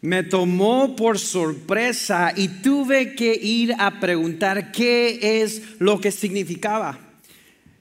Me 0.00 0.22
tomó 0.22 0.94
por 0.94 1.18
sorpresa 1.18 2.32
y 2.36 2.48
tuve 2.48 3.16
que 3.16 3.34
ir 3.34 3.74
a 3.78 3.98
preguntar 3.98 4.70
qué 4.70 5.42
es 5.42 5.80
lo 5.80 6.00
que 6.00 6.12
significaba. 6.12 7.07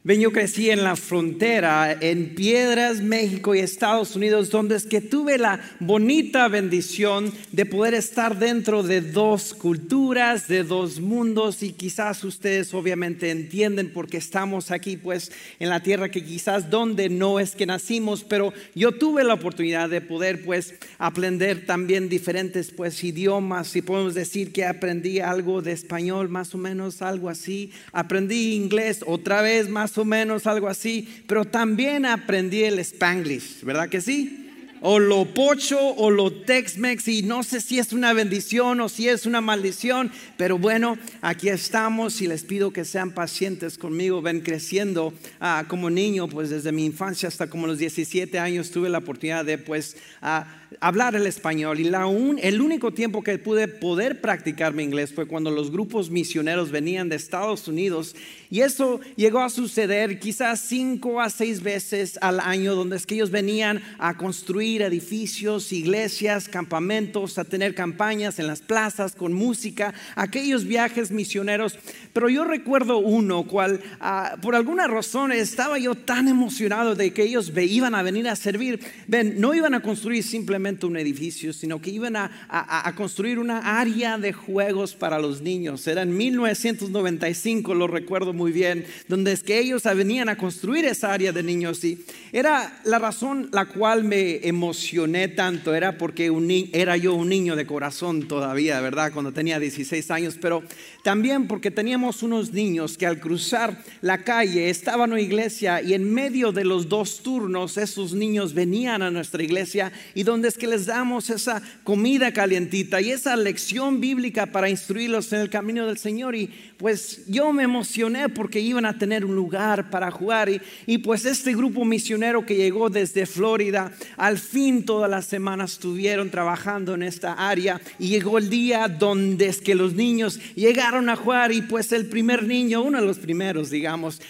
Ven, 0.08 0.22
yo 0.22 0.32
crecí 0.32 0.70
en 0.70 0.86
la 0.86 0.96
frontera, 0.96 1.92
en 2.00 2.34
Piedras, 2.34 3.02
México 3.02 3.54
y 3.54 3.60
Estados 3.60 4.16
Unidos, 4.16 4.50
donde 4.50 4.78
es 4.78 4.86
que 4.86 5.02
tuve 5.02 5.38
la 5.38 5.60
bonita 5.82 6.48
bendición 6.48 7.34
de 7.52 7.66
poder 7.66 7.94
estar 7.94 8.40
dentro 8.40 8.84
de 8.84 9.02
dos 9.02 9.54
culturas, 9.54 10.48
de 10.48 10.64
dos 10.64 11.02
mundos, 11.02 11.62
y 11.62 11.74
quizás 11.74 12.24
ustedes 12.24 12.74
obviamente 12.74 13.32
entienden 13.32 13.92
por 13.92 14.08
qué 14.08 14.16
estamos 14.16 14.72
aquí, 14.72 14.96
pues 14.96 15.30
en 15.60 15.68
la 15.68 15.84
tierra 15.84 16.08
que 16.08 16.24
quizás 16.24 16.70
donde 16.70 17.10
no 17.10 17.42
es 17.42 17.54
que 17.54 17.66
nacimos, 17.66 18.24
pero 18.24 18.54
yo 18.76 18.94
tuve 18.94 19.26
la 19.26 19.34
oportunidad 19.34 19.90
de 19.90 20.00
poder 20.00 20.46
pues 20.46 20.76
aprender 21.00 21.66
también 21.66 22.08
diferentes 22.08 22.72
pues 22.72 23.04
idiomas, 23.04 23.76
y 23.76 23.82
podemos 23.82 24.14
decir 24.14 24.54
que 24.54 24.64
aprendí 24.64 25.20
algo 25.20 25.62
de 25.62 25.74
español, 25.74 26.30
más 26.30 26.56
o 26.56 26.58
menos 26.58 27.02
algo 27.02 27.28
así, 27.28 27.74
aprendí 27.92 28.54
inglés 28.56 29.04
otra 29.06 29.42
vez 29.42 29.68
más 29.68 29.97
o 29.98 30.06
menos 30.06 30.48
algo 30.48 30.68
así, 30.68 31.08
pero 31.28 31.46
también 31.46 32.06
aprendí 32.06 32.64
el 32.64 32.80
spanglish, 32.80 33.64
¿verdad 33.64 33.90
que 33.90 34.02
sí? 34.02 34.44
O 34.82 35.00
lo 35.00 35.34
pocho 35.34 35.80
o 35.80 36.12
lo 36.12 36.32
tex-mex 36.32 37.08
y 37.08 37.24
no 37.24 37.42
sé 37.42 37.62
si 37.62 37.80
es 37.80 37.94
una 37.94 38.14
bendición 38.14 38.80
o 38.80 38.90
si 38.90 39.10
es 39.10 39.26
una 39.26 39.42
maldición, 39.42 40.12
pero 40.38 40.60
bueno, 40.60 40.98
aquí 41.22 41.50
estamos 41.50 42.22
y 42.22 42.28
les 42.28 42.44
pido 42.44 42.72
que 42.72 42.86
sean 42.86 43.12
pacientes 43.12 43.78
conmigo, 43.78 44.22
ven 44.22 44.42
creciendo 44.42 45.14
ah, 45.40 45.66
como 45.68 45.90
niño, 45.90 46.28
pues 46.28 46.52
desde 46.52 46.72
mi 46.72 46.86
infancia 46.86 47.28
hasta 47.28 47.50
como 47.50 47.66
los 47.66 47.80
17 47.80 48.38
años 48.38 48.70
tuve 48.70 48.90
la 48.90 49.00
oportunidad 49.00 49.46
de 49.46 49.58
pues... 49.58 49.98
Ah, 50.22 50.64
hablar 50.82 51.16
el 51.16 51.26
español 51.28 51.80
y 51.80 51.86
la 51.86 52.08
el 52.42 52.62
único 52.62 52.92
tiempo 52.92 53.24
que 53.24 53.38
pude 53.38 53.68
poder 53.68 54.22
practicar 54.22 54.74
mi 54.74 54.84
inglés 54.84 55.14
fue 55.14 55.28
cuando 55.28 55.50
los 55.52 55.72
grupos 55.72 56.10
misioneros 56.10 56.72
venían 56.72 57.10
de 57.10 57.16
Estados 57.16 57.68
Unidos 57.68 58.16
y 58.50 58.62
eso 58.62 59.00
llegó 59.16 59.40
a 59.40 59.50
suceder 59.50 60.20
quizás 60.20 60.62
cinco 60.62 61.22
a 61.22 61.30
seis 61.30 61.62
veces 61.62 62.18
al 62.22 62.40
año 62.40 62.76
donde 62.76 62.96
es 62.98 63.06
que 63.06 63.16
ellos 63.16 63.32
venían 63.32 63.82
a 63.98 64.18
construir 64.18 64.82
edificios, 64.82 65.72
iglesias, 65.72 66.48
campamentos, 66.48 67.38
a 67.38 67.44
tener 67.44 67.76
campañas 67.76 68.40
en 68.40 68.48
las 68.48 68.62
plazas 68.62 69.16
con 69.16 69.34
música, 69.34 69.94
aquellos 70.16 70.66
viajes 70.66 71.12
misioneros. 71.12 71.78
Pero 72.14 72.30
yo 72.30 72.46
recuerdo 72.46 73.00
uno 73.00 73.48
cual 73.48 73.82
ah, 74.00 74.38
por 74.42 74.56
alguna 74.56 74.88
razón 74.88 75.32
estaba 75.32 75.78
yo 75.78 75.96
tan 75.96 76.28
emocionado 76.28 76.96
de 76.96 77.12
que 77.12 77.24
ellos 77.24 77.52
iban 77.56 77.96
a 77.96 78.04
venir 78.04 78.28
a 78.30 78.36
servir. 78.36 78.80
Ven, 79.08 79.40
no 79.40 79.54
iban 79.54 79.74
a 79.74 79.82
construir 79.82 80.24
simplemente 80.24 80.57
un 80.58 80.98
edificio, 80.98 81.54
sino 81.54 81.80
que 81.80 81.92
iban 81.92 82.16
a, 82.16 82.94
construir 82.96 83.40
una 83.40 83.80
área 83.80 84.18
de 84.18 84.34
juegos 84.34 84.96
para 84.96 85.20
los 85.20 85.42
niños. 85.42 85.86
Era 85.88 86.02
en 86.02 86.18
1995, 86.18 87.76
lo 87.76 87.88
recuerdo 87.88 88.34
muy 88.34 88.52
bien, 88.52 88.86
donde 89.08 89.32
es 89.32 89.44
que 89.44 89.60
ellos 89.60 89.84
venían 89.84 90.30
a 90.30 90.38
construir 90.38 90.86
esa 90.86 91.14
área 91.14 91.32
de 91.32 91.44
niños. 91.44 91.84
Y 91.84 92.04
era 92.32 92.80
la 92.84 93.00
razón 93.00 93.50
la 93.52 93.66
cual 93.66 94.04
me 94.04 94.48
emocioné 94.48 95.28
tanto, 95.28 95.76
era 95.76 95.98
porque 95.98 96.32
era 96.74 96.98
yo 96.98 97.14
un 97.14 97.30
niño 97.30 97.56
de 97.56 97.68
corazón 97.68 98.28
todavía, 98.28 98.82
¿verdad? 98.82 99.12
Cuando 99.14 99.32
tenía 99.32 99.60
16 99.60 100.12
años, 100.12 100.38
pero 100.42 100.64
también 101.08 101.48
porque 101.48 101.72
teníamos 101.72 102.22
unos 102.22 102.52
niños 102.52 102.98
que 102.98 103.06
al 103.06 103.22
cruzar 103.22 103.82
la 104.02 104.26
calle 104.26 104.70
estaban 104.70 105.08
en 105.08 105.14
una 105.14 105.22
iglesia 105.22 105.82
y 105.82 105.94
en 105.94 106.14
medio 106.14 106.52
de 106.52 106.66
los 106.66 106.90
dos 106.90 107.24
turnos 107.24 107.78
esos 107.78 108.12
niños 108.12 108.54
venían 108.54 109.02
a 109.02 109.10
nuestra 109.10 109.42
iglesia 109.42 109.94
y 110.16 110.24
donde 110.24 110.50
es 110.50 110.58
que 110.58 110.68
les 110.68 110.86
damos 110.86 111.30
esa 111.30 111.62
comida 111.86 112.34
calientita 112.34 113.00
y 113.00 113.12
esa 113.12 113.38
lección 113.38 114.02
bíblica 114.02 114.48
para 114.48 114.70
instruirlos 114.70 115.32
en 115.32 115.40
el 115.40 115.50
camino 115.50 115.86
del 115.86 115.98
Señor. 115.98 116.36
Y 116.36 116.52
pues 116.78 117.26
yo 117.28 117.52
me 117.52 117.64
emocioné 117.64 118.30
porque 118.30 118.60
iban 118.60 118.86
a 118.86 118.98
tener 118.98 119.26
un 119.26 119.36
lugar 119.36 119.90
para 119.90 120.12
jugar. 120.12 120.50
Y, 120.50 120.62
y 120.86 121.00
pues 121.00 121.26
este 121.26 121.56
grupo 121.56 121.84
misionero 121.86 122.46
que 122.46 122.56
llegó 122.56 122.90
desde 122.90 123.26
Florida, 123.26 123.92
al 124.16 124.38
fin 124.38 124.86
todas 124.86 125.10
las 125.10 125.26
semanas 125.26 125.74
estuvieron 125.74 126.30
trabajando 126.30 126.94
en 126.94 127.04
esta 127.04 127.34
área 127.34 127.82
y 127.98 128.10
llegó 128.10 128.38
el 128.38 128.50
día 128.50 128.88
donde 128.88 129.48
es 129.48 129.60
que 129.60 129.76
los 129.76 129.94
niños 129.94 130.40
llegaron 130.56 131.10
a 131.10 131.16
jugar 131.16 131.52
y 131.52 131.62
pues 131.64 131.92
el 131.92 132.06
primer 132.06 132.44
niño, 132.44 132.84
uno 132.84 133.00
de 133.00 133.08
los 133.08 133.18
primeros, 133.18 133.70
digamos, 133.72 134.22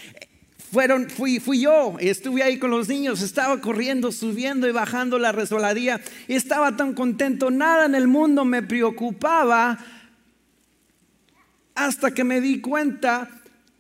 fueron, 0.71 1.09
fui, 1.09 1.39
fui 1.39 1.61
yo, 1.61 1.95
estuve 1.99 2.43
ahí 2.43 2.59
con 2.59 2.71
los 2.71 2.89
niños, 2.89 3.21
estaba 3.21 3.61
corriendo, 3.61 4.11
subiendo 4.11 4.67
y 4.67 4.71
bajando 4.71 5.17
la 5.17 5.31
resbaladía 5.31 6.01
y 6.27 6.35
estaba 6.35 6.75
tan 6.75 6.93
contento, 6.93 7.51
nada 7.51 7.85
en 7.85 7.95
el 7.95 8.07
mundo 8.07 8.43
me 8.43 8.61
preocupaba 8.61 9.79
hasta 11.77 12.11
que 12.11 12.23
me 12.23 12.41
di 12.41 12.59
cuenta, 12.59 13.29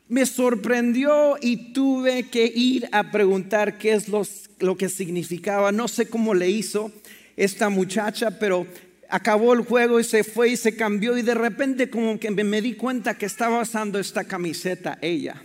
me 0.07 0.27
sorprendió 0.27 1.35
y 1.41 1.73
tuve 1.73 2.29
que 2.29 2.45
ir 2.45 2.87
a 2.91 3.11
preguntar 3.11 3.79
qué 3.79 3.93
es 3.93 4.07
lo 4.07 4.77
que 4.77 4.87
significaba. 4.87 5.71
No 5.71 5.87
sé 5.87 6.07
cómo 6.07 6.35
le 6.35 6.47
hizo 6.47 6.91
esta 7.35 7.69
muchacha, 7.69 8.39
pero 8.39 8.67
acabó 9.09 9.53
el 9.53 9.61
juego 9.61 9.99
y 9.99 10.03
se 10.03 10.23
fue 10.23 10.49
y 10.49 10.57
se 10.57 10.75
cambió 10.75 11.17
y 11.17 11.23
de 11.23 11.33
repente 11.33 11.89
como 11.89 12.19
que 12.19 12.29
me 12.29 12.61
di 12.61 12.75
cuenta 12.75 13.17
que 13.17 13.25
estaba 13.25 13.61
usando 13.61 13.97
esta 13.97 14.25
camiseta 14.25 14.99
ella. 15.01 15.43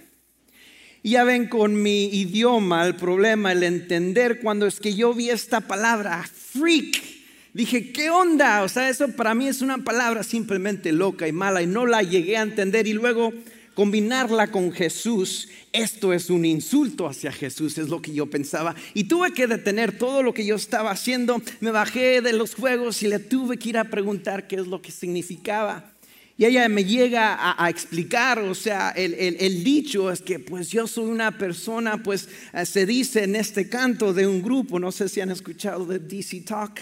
Ya 1.03 1.25
ven 1.25 1.49
con 1.49 1.81
mi 1.81 2.05
idioma 2.05 2.87
el 2.87 2.97
problema, 2.97 3.53
el 3.53 3.62
entender 3.62 4.41
cuando 4.41 4.67
es 4.67 4.79
que 4.79 4.95
yo 4.95 5.15
vi 5.15 5.31
esta 5.31 5.62
palabra, 5.62 6.23
freak. 6.23 7.12
Dije, 7.55 7.93
¿qué 7.93 8.09
onda? 8.09 8.63
O 8.63 8.69
sea, 8.69 8.89
eso 8.89 9.09
para 9.09 9.35
mí 9.35 9.47
es 9.47 9.61
una 9.61 9.79
palabra 9.79 10.23
simplemente 10.23 10.91
loca 10.91 11.29
y 11.29 11.33
mala 11.33 11.61
y 11.61 11.67
no 11.67 11.85
la 11.85 12.03
llegué 12.03 12.39
a 12.39 12.43
entender 12.43 12.87
y 12.87 12.95
luego 12.95 13.33
combinarla 13.75 14.51
con 14.51 14.73
Jesús, 14.73 15.49
esto 15.73 16.12
es 16.12 16.31
un 16.31 16.45
insulto 16.45 17.07
hacia 17.07 17.33
Jesús, 17.33 17.79
es 17.79 17.89
lo 17.89 18.03
que 18.03 18.12
yo 18.12 18.29
pensaba. 18.29 18.75
Y 18.95 19.05
tuve 19.05 19.33
que 19.33 19.47
detener 19.47 19.97
todo 19.97 20.23
lo 20.23 20.33
que 20.35 20.45
yo 20.45 20.57
estaba 20.57 20.91
haciendo, 20.91 21.43
me 21.61 21.71
bajé 21.71 22.21
de 22.21 22.33
los 22.33 22.55
juegos 22.55 23.03
y 23.03 23.09
le 23.09 23.19
tuve 23.19 23.59
que 23.59 23.71
ir 23.71 23.79
a 23.79 23.85
preguntar 23.85 24.47
qué 24.47 24.57
es 24.57 24.67
lo 24.67 24.81
que 24.81 24.91
significaba. 24.91 25.93
Y 26.39 26.47
ella 26.47 26.67
me 26.69 26.85
llega 26.85 27.37
a, 27.62 27.69
explicar, 27.69 28.39
o 28.39 28.55
sea, 28.55 28.91
el, 28.91 29.65
dicho 29.65 30.11
es 30.11 30.23
que 30.23 30.39
pues 30.39 30.71
yo 30.71 30.87
soy 30.87 31.05
una 31.05 31.37
persona, 31.37 32.03
pues 32.03 32.29
eh, 32.55 32.65
se 32.65 32.87
dice 32.87 33.25
en 33.25 33.37
este 33.37 33.69
canto 33.69 34.15
de 34.15 34.27
un 34.27 34.43
grupo, 34.43 34.81
no 34.81 34.91
sé 34.91 35.09
si 35.09 35.21
han 35.21 35.31
escuchado 35.31 35.85
de 35.85 35.99
DC 35.99 36.41
Talk, 36.41 36.81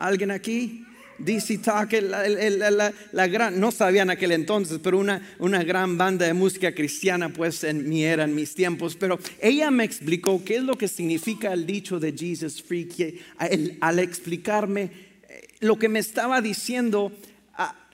¿alguien 0.00 0.32
aquí? 0.32 0.84
DC 1.18 1.58
Talk, 1.58 1.92
la, 3.12 3.26
gran, 3.26 3.60
no 3.60 3.70
sabían 3.70 4.10
aquel 4.10 4.32
entonces, 4.32 4.80
pero 4.82 4.98
una, 4.98 5.34
una 5.38 5.62
gran 5.62 5.98
banda 5.98 6.26
de 6.26 6.32
música 6.32 6.74
cristiana, 6.74 7.28
pues 7.28 7.62
en 7.62 7.88
mi 7.88 8.04
era, 8.04 8.24
en 8.24 8.34
mis 8.34 8.54
tiempos. 8.54 8.96
Pero 8.96 9.18
ella 9.40 9.70
me 9.70 9.84
explicó 9.84 10.42
qué 10.44 10.56
es 10.56 10.62
lo 10.62 10.76
que 10.76 10.88
significa 10.88 11.52
el 11.52 11.66
dicho 11.66 12.00
de 12.00 12.12
Jesus 12.12 12.62
Freak. 12.62 13.20
Al 13.80 13.98
explicarme 13.98 14.82
eh, 15.28 15.48
lo 15.60 15.78
que 15.78 15.88
me 15.88 15.98
estaba 15.98 16.40
diciendo, 16.40 17.12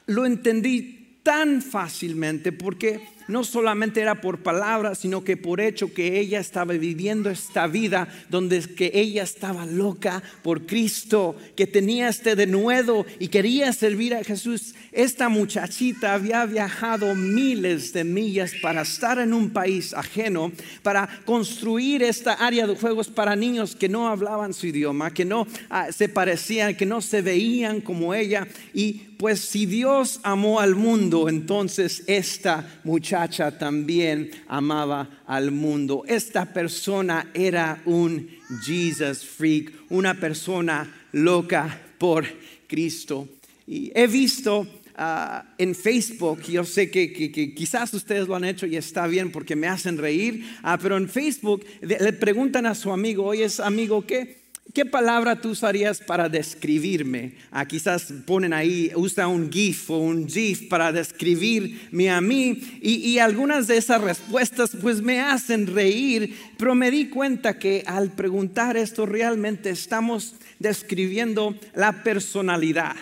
lo 0.07 0.25
entendí 0.25 1.19
tan 1.23 1.61
fácilmente 1.61 2.53
porque 2.53 3.01
no 3.29 3.45
solamente 3.45 4.01
era 4.01 4.21
por 4.21 4.39
palabras, 4.39 4.99
sino 4.99 5.25
que 5.25 5.37
por 5.37 5.61
hecho 5.61 5.93
que 5.93 6.19
ella 6.19 6.41
estaba 6.41 6.75
viviendo 6.75 7.31
esta 7.31 7.67
vida 7.67 8.09
donde 8.29 8.57
que 8.61 8.91
ella 8.95 9.23
estaba 9.23 9.67
loca 9.67 10.23
por 10.43 10.67
Cristo, 10.67 11.37
que 11.57 11.67
tenía 11.67 12.09
este 12.09 12.37
denuedo 12.37 13.07
y 13.19 13.29
quería 13.29 13.73
servir 13.73 14.15
a 14.15 14.25
Jesús. 14.25 14.75
Esta 14.93 15.29
muchachita 15.29 16.15
había 16.15 16.47
viajado 16.47 17.15
miles 17.15 17.93
de 17.93 18.05
millas 18.05 18.53
para 18.63 18.83
estar 18.83 19.19
en 19.19 19.35
un 19.35 19.51
país 19.51 19.93
ajeno, 19.93 20.53
para 20.83 21.09
construir 21.25 22.03
esta 22.03 22.33
área 22.33 22.67
de 22.67 22.77
juegos 22.77 23.09
para 23.09 23.37
niños 23.37 23.77
que 23.77 23.89
no 23.89 24.09
hablaban 24.09 24.55
su 24.55 24.67
idioma, 24.67 25.13
que 25.13 25.25
no 25.25 25.47
ah, 25.69 25.93
se 25.93 26.09
parecían, 26.09 26.75
que 26.75 26.87
no 26.87 27.01
se 27.01 27.23
veían 27.23 27.81
como 27.81 28.15
ella. 28.15 28.47
Y 28.73 29.16
pues 29.19 29.41
si 29.41 29.67
Dios 29.67 30.21
amó 30.23 30.61
al 30.61 30.75
mundo, 30.75 31.29
entonces 31.29 32.05
esta 32.07 32.81
muchacha 32.85 33.57
también 33.59 34.31
amaba 34.47 35.23
al 35.27 35.51
mundo. 35.51 36.05
Esta 36.07 36.53
persona 36.53 37.31
era 37.33 37.81
un 37.87 38.29
Jesus 38.63 39.25
freak, 39.25 39.73
una 39.89 40.15
persona 40.15 41.07
loca 41.13 41.81
por 41.99 42.27
Cristo. 42.67 43.29
Y 43.67 43.91
he 43.95 44.07
visto 44.07 44.67
ah, 44.97 45.45
en 45.57 45.75
Facebook, 45.75 46.43
yo 46.43 46.65
sé 46.65 46.91
que, 46.91 47.13
quizás 47.55 47.95
ustedes 47.95 48.29
lo 48.29 48.37
han 48.37 48.45
hecho 48.45 48.67
y 48.67 48.77
está 48.77 49.07
bien 49.07 49.33
porque 49.33 49.57
me 49.57 49.67
hacen 49.67 49.99
reír, 49.99 50.45
ah, 50.63 50.79
pero 50.81 50.97
en 50.97 51.09
Facebook 51.09 51.65
le, 51.81 52.13
preguntan 52.13 52.67
a 52.67 52.75
su 52.75 52.93
amigo, 52.93 53.25
oye, 53.25 53.47
amigo, 53.63 54.07
¿qué? 54.07 54.46
¿Qué 54.75 54.85
palabra 54.85 55.41
tú 55.41 55.51
usarías 55.51 56.01
para 56.01 56.29
describirme? 56.29 57.37
Ah, 57.51 57.67
quizás 57.67 58.13
ponen 58.27 58.53
ahí, 58.53 58.91
usa 58.95 59.27
un 59.27 59.51
GIF 59.51 59.91
o 59.91 59.99
un 59.99 60.29
GIF 60.29 60.69
para 60.69 60.93
describirme 60.93 62.11
a 62.11 62.21
mí 62.21 62.61
y, 62.83 62.97
y, 62.97 63.19
algunas 63.19 63.69
de 63.69 63.77
esas 63.77 64.03
respuestas 64.03 64.77
pues 64.83 65.01
me 65.01 65.21
hacen 65.21 65.67
reír, 65.69 66.37
pero 66.59 66.75
me 66.75 66.91
di 66.91 67.09
cuenta 67.09 67.59
que 67.59 67.85
al 67.87 68.11
preguntar 68.11 68.77
esto 68.77 69.07
realmente 69.07 69.71
estamos 69.71 70.35
describiendo 70.59 71.55
la 71.75 72.03
personalidad. 72.03 72.97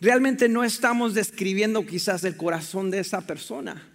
Realmente 0.00 0.48
no 0.48 0.64
estamos 0.64 1.14
describiendo 1.14 1.86
quizás 1.86 2.24
el 2.24 2.36
corazón 2.36 2.90
de 2.90 2.98
esa 2.98 3.20
persona. 3.20 3.91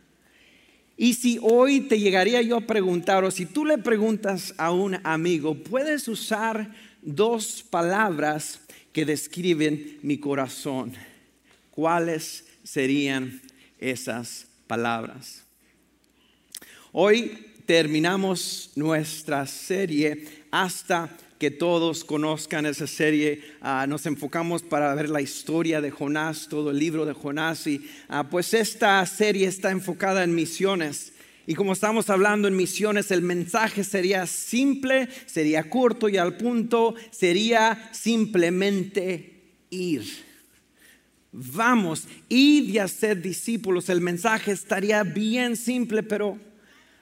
Y 0.97 1.13
si 1.13 1.38
hoy 1.44 1.81
te 1.81 1.99
llegaría 1.99 2.41
yo 2.41 2.57
a 2.57 2.61
preguntar, 2.61 3.23
o 3.23 3.29
si 3.29 3.45
tú 3.45 3.65
le 3.65 3.77
preguntas 3.77 4.55
a 4.57 4.71
un 4.71 4.97
amigo, 5.03 5.53
puedes 5.55 6.07
usar 6.07 6.73
dos 7.03 7.63
palabras 7.69 8.59
que 8.91 9.05
describen 9.05 9.99
mi 10.01 10.17
corazón. 10.17 10.94
¿Cuáles 11.69 12.45
serían 12.63 13.39
esas 13.77 14.47
palabras? 14.65 15.44
Hoy 16.91 17.45
terminamos 17.67 18.71
nuestra 18.75 19.45
serie 19.45 20.25
hasta 20.50 21.15
que 21.39 21.51
todos 21.51 22.04
conozcan 22.04 22.66
esa 22.66 22.88
serie. 22.88 23.42
Ah, 23.62 23.86
nos 23.88 24.06
enfocamos 24.06 24.63
para 24.63 24.94
ver 24.95 25.10
la 25.10 25.22
historia 25.22 25.81
de 25.81 25.92
Jonás, 25.92 26.48
todo 26.50 26.72
el 26.72 26.80
libro 26.80 27.06
de 27.06 27.13
Jonás. 27.13 27.68
Y 27.68 27.88
ah, 28.10 28.28
pues 28.30 28.54
esta 28.54 29.06
serie 29.06 29.48
está 29.48 29.72
enfocada 29.72 30.24
en 30.24 30.34
misiones. 30.34 31.13
Y 31.45 31.56
como 31.56 31.74
estamos 31.74 32.10
hablando 32.10 32.48
en 32.48 32.57
misiones, 32.57 33.10
el 33.12 33.22
mensaje 33.22 33.84
sería 33.84 34.25
simple, 34.28 35.07
sería 35.25 35.69
corto 35.69 36.10
y 36.10 36.18
al 36.18 36.36
punto, 36.36 36.95
sería 37.12 37.89
simplemente 37.94 39.56
ir. 39.69 40.04
Vamos, 41.31 42.06
id 42.30 42.69
y 42.69 42.80
hacer 42.80 43.22
discípulos. 43.22 43.89
El 43.89 44.01
mensaje 44.01 44.51
estaría 44.51 45.04
bien 45.04 45.56
simple, 45.56 46.04
pero 46.04 46.38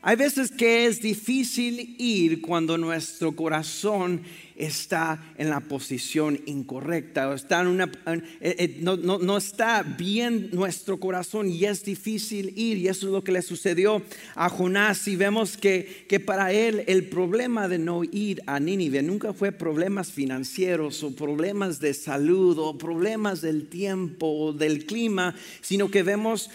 hay 0.08 0.18
veces 0.18 0.52
que 0.52 0.86
es 0.86 1.02
difícil 1.02 1.96
ir 1.98 2.40
cuando 2.40 2.78
nuestro 2.78 3.36
corazón 3.36 4.22
está 4.56 5.34
en 5.36 5.50
la 5.50 5.62
posición 5.62 6.40
incorrecta 6.46 7.28
o 7.28 7.34
está 7.34 7.62
en 7.62 7.68
una, 7.68 7.86
eh, 8.06 8.22
eh, 8.40 8.78
no, 8.82 8.98
no, 8.98 9.36
está 9.36 9.82
bien 9.82 10.50
nuestro 10.54 11.00
corazón 11.00 11.50
y 11.50 11.66
es 11.66 11.84
difícil 11.84 12.54
ir. 12.56 12.78
Y 12.78 12.88
eso 12.88 13.08
es 13.08 13.14
lo 13.14 13.24
que 13.24 13.32
le 13.32 13.42
sucedió 13.42 14.04
a 14.36 14.48
Jonás. 14.48 15.08
Y 15.08 15.16
vemos 15.16 15.58
que, 15.58 16.06
que 16.08 16.20
para 16.20 16.54
él 16.54 16.84
el 16.86 17.06
problema 17.06 17.68
de 17.68 17.80
no 17.80 18.04
ir 18.04 18.44
a 18.46 18.60
Nínive 18.60 19.02
nunca 19.02 19.34
fue 19.34 19.52
problemas 19.52 20.12
financieros 20.12 21.02
o 21.02 21.16
problemas 21.16 21.80
de 21.80 21.96
salud 21.96 22.60
o 22.60 22.78
problemas 22.78 23.42
del 23.42 23.68
tiempo 23.70 24.28
o 24.28 24.54
del 24.54 24.86
clima, 24.86 25.34
sino 25.62 25.90
que 25.90 26.04
vemos 26.04 26.52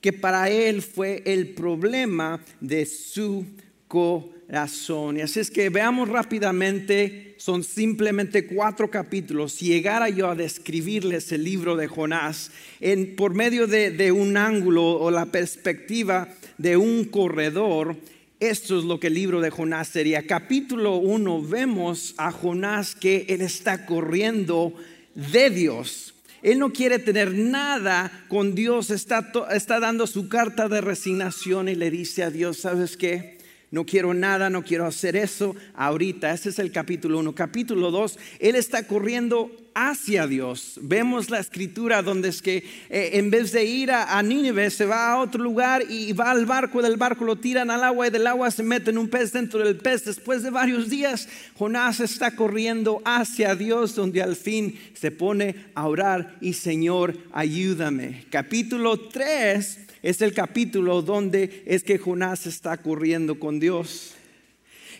que 0.00 0.12
para 0.12 0.50
él 0.50 0.82
fue 0.82 1.22
el 1.26 1.48
problema 1.48 2.40
de 2.60 2.86
su 2.86 3.44
corazón. 3.88 5.16
Y 5.16 5.20
así 5.20 5.40
es 5.40 5.50
que 5.50 5.68
veamos 5.68 6.08
rápidamente, 6.08 7.34
son 7.38 7.64
simplemente 7.64 8.46
cuatro 8.46 8.90
capítulos. 8.90 9.52
Si 9.52 9.66
llegara 9.66 10.08
yo 10.08 10.30
a 10.30 10.34
describirles 10.34 11.32
el 11.32 11.44
libro 11.44 11.76
de 11.76 11.88
Jonás 11.88 12.50
en, 12.80 13.16
por 13.16 13.34
medio 13.34 13.66
de, 13.66 14.12
un 14.12 14.36
ángulo 14.36 14.84
o 14.84 15.10
la 15.10 15.26
perspectiva 15.26 16.28
de 16.58 16.76
un 16.76 17.04
corredor, 17.04 17.96
esto 18.38 18.78
es 18.78 18.84
lo 18.84 19.00
que 19.00 19.06
el 19.06 19.14
libro 19.14 19.40
de 19.40 19.50
Jonás 19.50 19.88
sería. 19.88 20.26
Capítulo 20.26 20.96
1 20.96 21.42
vemos 21.42 22.14
a 22.18 22.30
Jonás 22.30 22.94
que 22.94 23.26
él 23.28 23.40
está 23.40 23.86
corriendo 23.86 24.74
de 25.14 25.50
Dios. 25.50 26.15
Él 26.42 26.58
no 26.58 26.72
quiere 26.72 26.98
tener 26.98 27.32
nada 27.34 28.24
con 28.28 28.54
Dios, 28.54 28.90
está, 28.90 29.32
está 29.52 29.80
dando 29.80 30.06
su 30.06 30.28
carta 30.28 30.68
de 30.68 30.80
resignación 30.80 31.68
y 31.68 31.74
le 31.74 31.90
dice 31.90 32.22
a 32.22 32.30
Dios, 32.30 32.58
¿sabes 32.58 32.96
qué? 32.96 33.35
No 33.70 33.84
quiero 33.84 34.14
nada, 34.14 34.48
no 34.48 34.62
quiero 34.62 34.86
hacer 34.86 35.16
eso 35.16 35.56
ahorita. 35.74 36.32
Ese 36.32 36.50
es 36.50 36.58
el 36.60 36.70
capítulo 36.70 37.18
1. 37.18 37.34
Capítulo 37.34 37.90
2, 37.90 38.18
Él 38.38 38.54
está 38.54 38.86
corriendo 38.86 39.50
hacia 39.74 40.26
Dios. 40.26 40.78
Vemos 40.80 41.30
la 41.30 41.40
escritura 41.40 42.00
donde 42.00 42.28
es 42.28 42.40
que 42.40 42.64
eh, 42.88 43.10
en 43.14 43.30
vez 43.30 43.52
de 43.52 43.64
ir 43.64 43.90
a, 43.90 44.22
Nínive 44.22 44.70
se 44.70 44.86
va 44.86 45.12
a 45.12 45.18
otro 45.18 45.42
lugar 45.42 45.82
y 45.86 46.12
va 46.12 46.30
al 46.30 46.46
barco, 46.46 46.80
del 46.80 46.96
barco 46.96 47.24
lo 47.24 47.36
tiran 47.36 47.70
al 47.70 47.82
agua 47.82 48.06
y 48.06 48.10
del 48.10 48.26
agua 48.26 48.50
se 48.50 48.62
mete 48.62 48.90
en 48.90 48.98
un 48.98 49.08
pez 49.08 49.32
dentro 49.32 49.60
del 49.60 49.76
pez. 49.76 50.04
Después 50.04 50.44
de 50.44 50.50
varios 50.50 50.88
días, 50.88 51.28
Jonás 51.58 51.98
está 52.00 52.36
corriendo 52.36 53.02
hacia 53.04 53.56
Dios 53.56 53.96
donde 53.96 54.22
al 54.22 54.36
fin 54.36 54.78
se 54.94 55.10
pone 55.10 55.66
a 55.74 55.88
orar 55.88 56.36
y 56.40 56.52
Señor, 56.52 57.18
ayúdame. 57.32 58.24
Capítulo 58.30 59.08
3 59.08 59.85
es 60.06 60.22
el 60.22 60.32
capítulo 60.32 61.02
donde 61.02 61.64
es 61.66 61.82
que 61.82 61.98
Jonás 61.98 62.46
está 62.46 62.76
corriendo 62.76 63.40
con 63.40 63.58
Dios. 63.58 64.14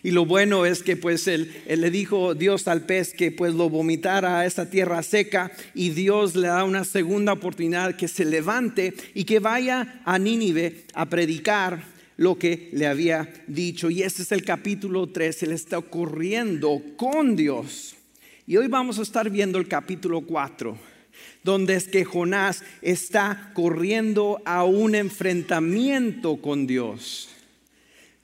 Y 0.03 0.11
lo 0.11 0.25
bueno 0.25 0.65
es 0.65 0.83
que 0.83 0.97
pues 0.97 1.29
él, 1.29 1.49
le 1.65 1.89
dijo 1.89 2.35
Dios 2.35 2.67
al 2.67 2.85
pez 2.85 3.13
que 3.13 3.31
pues 3.31 3.53
lo 3.53 3.69
vomitara 3.69 4.39
a 4.39 4.45
esa 4.45 4.69
tierra 4.69 5.01
seca 5.03 5.49
y 5.73 5.91
Dios 5.91 6.35
le 6.35 6.49
da 6.49 6.65
una 6.65 6.83
segunda 6.83 7.31
oportunidad 7.31 7.95
que 7.95 8.09
se 8.09 8.25
levante 8.25 8.93
y 9.13 9.23
que 9.23 9.39
vaya 9.39 10.01
a 10.03 10.19
Nínive 10.19 10.83
a 10.93 11.05
predicar 11.05 11.85
lo 12.17 12.37
que 12.37 12.67
le 12.73 12.85
había 12.85 13.33
dicho. 13.47 13.89
Y 13.89 14.03
ese 14.03 14.23
es 14.23 14.33
el 14.33 14.43
capítulo 14.43 15.07
3, 15.07 15.43
él 15.43 15.53
está 15.53 15.79
corriendo 15.79 16.81
con 16.97 17.37
Dios. 17.37 17.95
Y 18.45 18.57
hoy 18.57 18.67
vamos 18.67 18.99
a 18.99 19.03
estar 19.03 19.29
viendo 19.29 19.57
el 19.57 19.69
capítulo 19.69 20.19
4 20.19 20.96
donde 21.43 21.75
es 21.75 21.87
que 21.87 22.05
Jonás 22.05 22.63
está 22.81 23.51
corriendo 23.53 24.41
a 24.45 24.63
un 24.63 24.95
enfrentamiento 24.95 26.37
con 26.37 26.67
Dios 26.67 27.29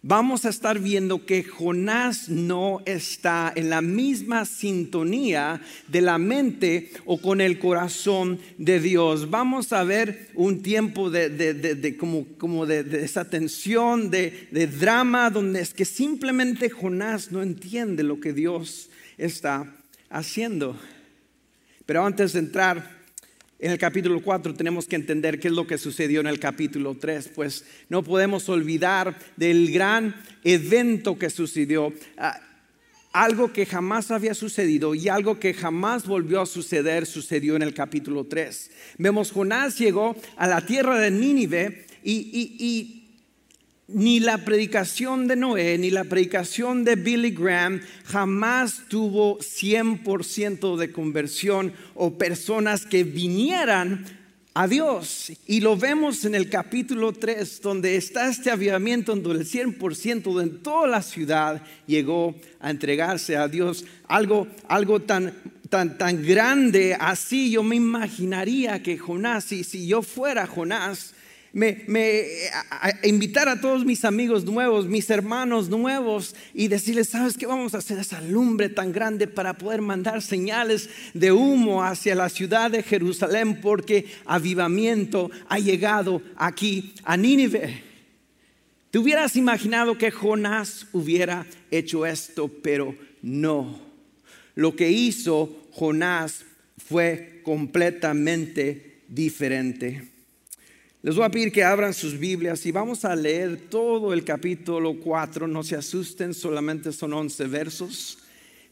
vamos 0.04 0.44
a 0.44 0.50
estar 0.50 0.80
viendo 0.80 1.25
que 1.25 1.44
Jonás 1.44 2.28
no 2.28 2.81
está 2.86 3.51
en 3.56 3.69
la 3.69 3.81
misma 3.81 4.45
sintonía 4.45 5.62
de 5.88 6.01
la 6.01 6.18
mente 6.18 6.92
o 7.06 7.19
con 7.19 7.42
el 7.42 7.57
corazón 7.57 8.40
de 8.57 8.80
Dios. 8.80 9.30
Vamos 9.31 9.72
a 9.72 9.84
ver 9.84 10.30
un 10.36 10.62
tiempo 10.62 11.10
de, 11.10 11.96
como, 11.98 12.28
como 12.38 12.66
de, 12.66 13.04
esa 13.04 13.25
tensión, 13.30 14.12
de, 14.12 14.50
drama, 14.80 15.30
donde 15.30 15.62
es 15.62 15.74
que 15.74 15.86
simplemente 15.86 16.69
Jonás 16.69 17.31
no 17.31 17.42
entiende 17.42 18.04
lo 18.04 18.19
que 18.19 18.34
Dios 18.34 18.89
está 19.18 19.74
haciendo. 20.10 20.78
Pero 21.86 22.06
antes 22.06 22.34
de 22.34 22.40
entrar 22.40 23.04
en 23.60 23.72
el 23.72 23.78
capítulo 23.78 24.22
4 24.22 24.54
tenemos 24.54 24.88
que 24.88 24.96
entender 24.96 25.40
qué 25.40 25.48
es 25.48 25.54
lo 25.54 25.68
que 25.68 25.78
sucedió 25.78 26.20
en 26.22 26.28
el 26.28 26.40
capítulo 26.40 26.98
3, 27.00 27.30
pues 27.36 27.66
no 27.90 28.04
podemos 28.04 28.50
olvidar 28.50 29.18
del 29.38 29.72
gran 29.72 30.16
evento 30.44 31.18
que 31.18 31.30
sucedió. 31.30 31.94
Ah, 32.18 32.40
algo 33.12 33.54
que 33.54 33.66
jamás 33.66 34.12
había 34.12 34.34
sucedido 34.34 34.96
y 34.96 35.08
algo 35.08 35.40
que 35.40 35.54
jamás 35.54 36.08
volvió 36.08 36.42
a 36.42 36.46
suceder 36.46 37.06
sucedió 37.06 37.56
en 37.56 37.62
el 37.62 37.74
capítulo 37.74 38.26
3. 38.26 38.72
Vemos 38.98 39.32
Jonás 39.32 39.78
llegó 39.78 40.16
a 40.36 40.48
la 40.48 40.66
tierra 40.66 41.00
de 41.00 41.12
Nínive 41.12 41.86
y 42.04 43.02
ni 43.88 44.20
la 44.20 44.40
predicación 44.40 45.28
de 45.28 45.36
Noé, 45.36 45.78
ni 45.78 45.90
la 45.90 46.06
predicación 46.06 46.84
de 46.84 46.96
Billy 46.96 47.32
Graham 47.32 47.82
jamás 48.06 48.84
tuvo 48.88 49.40
100% 49.40 50.78
de 50.78 50.92
conversión 50.92 51.74
o 51.94 52.18
personas 52.18 52.86
que 52.86 53.04
vinieran 53.04 54.06
a 54.54 54.68
Dios. 54.68 55.32
Y 55.48 55.62
lo 55.62 55.75
vemos 55.75 56.25
en 56.25 56.36
el 56.36 56.50
capítulo 56.50 57.12
3, 57.12 57.62
donde 57.62 57.96
está 57.96 58.30
este 58.30 58.52
avivamiento, 58.52 59.16
donde 59.16 59.42
el 59.42 59.48
100% 59.48 60.40
de 60.40 60.50
toda 60.60 60.88
la 60.88 61.02
ciudad 61.02 61.62
llegó 61.88 62.36
a 62.60 62.70
entregarse 62.70 63.36
a 63.36 63.48
Dios. 63.48 63.86
Algo, 64.08 64.48
algo 64.68 65.02
tan, 65.02 65.34
tan, 65.70 65.98
tan 65.98 66.24
grande 66.24 66.96
así, 67.00 67.52
yo 67.52 67.63
me 67.63 67.75
imaginaría 67.75 68.82
que 68.82 68.98
Jonás, 68.98 69.52
y 69.52 69.63
si 69.63 69.88
yo 69.88 70.02
fuera 70.02 70.48
Jonás, 70.48 71.16
me, 71.53 71.86
invitar 73.03 73.48
a 73.48 73.62
todos 73.62 73.86
mis 73.86 74.03
amigos 74.05 74.43
nuevos, 74.43 74.88
mis 74.88 75.07
hermanos 75.12 75.69
nuevos 75.69 76.36
y 76.51 76.67
decirles, 76.67 77.10
¿sabes 77.10 77.38
qué 77.38 77.45
vamos 77.45 77.75
a 77.75 77.77
hacer 77.77 78.00
esa 78.00 78.19
lumbre 78.22 78.69
tan 78.69 78.91
grande 78.91 79.27
para 79.27 79.53
poder 79.53 79.79
mandar 79.81 80.24
señales 80.24 80.89
de 81.13 81.31
humo 81.31 81.83
hacia 81.83 82.15
la 82.15 82.29
ciudad 82.29 82.72
de 82.72 82.81
Jerusalén? 82.81 83.62
Porque 83.62 84.07
avivamiento 84.25 85.29
ha 85.48 85.60
llegado 85.60 86.24
aquí 86.36 86.95
a 87.03 87.15
Nínive. 87.15 87.83
Te 88.89 88.98
hubieras 88.98 89.36
imaginado 89.36 89.98
que 89.98 90.10
Jonás 90.10 90.88
hubiera 90.91 91.45
hecho 91.69 92.05
esto, 92.07 92.48
pero 92.48 92.95
no. 93.22 93.79
Lo 94.55 94.75
que 94.75 94.91
hizo 94.91 95.67
Jonás 95.72 96.45
fue 96.77 97.41
completamente 97.43 99.03
diferente. 99.07 100.12
Les 101.03 101.17
voy 101.17 101.25
a 101.25 101.29
pedir 101.29 101.51
que 101.51 101.65
abran 101.65 101.93
sus 101.93 102.17
Biblias 102.17 102.65
y 102.65 102.72
vamos 102.72 103.03
a 103.03 103.13
leer 103.13 103.57
todo 103.69 104.13
el 104.13 104.24
capítulo 104.24 104.95
4. 105.01 105.50
No 105.50 105.62
se 105.62 105.75
asusten, 105.75 106.33
solamente 106.33 106.93
son 106.93 107.12
11 107.12 107.45
versos. 107.48 108.19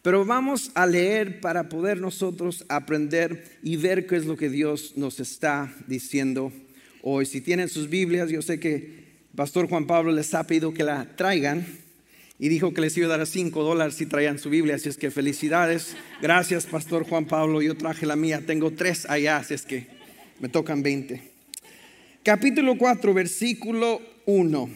Pero 0.02 0.24
vamos 0.24 0.72
a 0.74 0.86
leer 0.86 1.42
para 1.42 1.68
poder 1.68 2.00
nosotros 2.00 2.64
aprender 2.70 3.60
y 3.62 3.76
ver 3.76 4.08
qué 4.08 4.16
es 4.16 4.26
lo 4.26 4.38
que 4.38 4.48
Dios 4.50 4.94
nos 4.96 5.20
está 5.20 5.76
diciendo 5.88 6.54
hoy. 7.02 7.26
Si 7.26 7.42
tienen 7.42 7.68
sus 7.68 7.90
Biblias, 7.90 8.30
yo 8.30 8.42
sé 8.42 8.62
que 8.62 9.04
Pastor 9.36 9.68
Juan 9.68 9.86
Pablo 9.86 10.14
les 10.14 10.34
ha 10.34 10.48
pedido 10.48 10.74
que 10.74 10.86
la 10.86 11.14
traigan 11.18 11.68
y 12.40 12.48
dijo 12.48 12.74
que 12.74 12.80
les 12.80 12.96
iba 12.96 13.14
a 13.14 13.18
dar 13.18 13.28
cinco 13.28 13.62
dólares 13.62 13.96
si 13.96 14.06
traían 14.06 14.40
su 14.40 14.50
Biblia. 14.50 14.76
Así 14.76 14.88
es 14.88 14.96
que 14.96 15.12
felicidades. 15.12 15.98
Gracias, 16.22 16.66
Pastor 16.66 17.04
Juan 17.04 17.26
Pablo. 17.26 17.62
Yo 17.62 17.76
traje 17.76 18.06
la 18.06 18.16
mía. 18.16 18.42
Tengo 18.48 18.72
tres 18.72 19.06
allá, 19.10 19.36
así 19.36 19.54
es 19.54 19.64
que 19.64 19.86
me 20.40 20.48
tocan 20.48 20.82
20. 20.82 21.31
Capítulo 22.24 22.78
4, 22.78 23.16
versículo 23.16 24.00
1. 24.28 24.70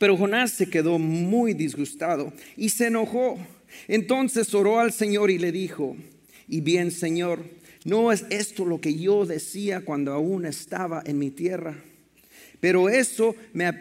Pero 0.00 0.16
Jonás 0.16 0.50
se 0.50 0.68
quedó 0.68 0.98
muy 0.98 1.54
disgustado 1.54 2.32
y 2.56 2.70
se 2.70 2.88
enojó. 2.88 3.38
Entonces 3.86 4.52
oró 4.52 4.80
al 4.80 4.92
Señor 4.92 5.30
y 5.30 5.38
le 5.38 5.52
dijo, 5.52 5.96
y 6.48 6.60
bien 6.60 6.90
Señor, 6.90 7.44
¿no 7.84 8.10
es 8.10 8.24
esto 8.30 8.64
lo 8.64 8.80
que 8.80 8.96
yo 8.98 9.24
decía 9.24 9.84
cuando 9.84 10.12
aún 10.12 10.44
estaba 10.44 11.00
en 11.06 11.20
mi 11.20 11.30
tierra? 11.30 11.76
Pero 12.58 12.88
eso, 12.88 13.36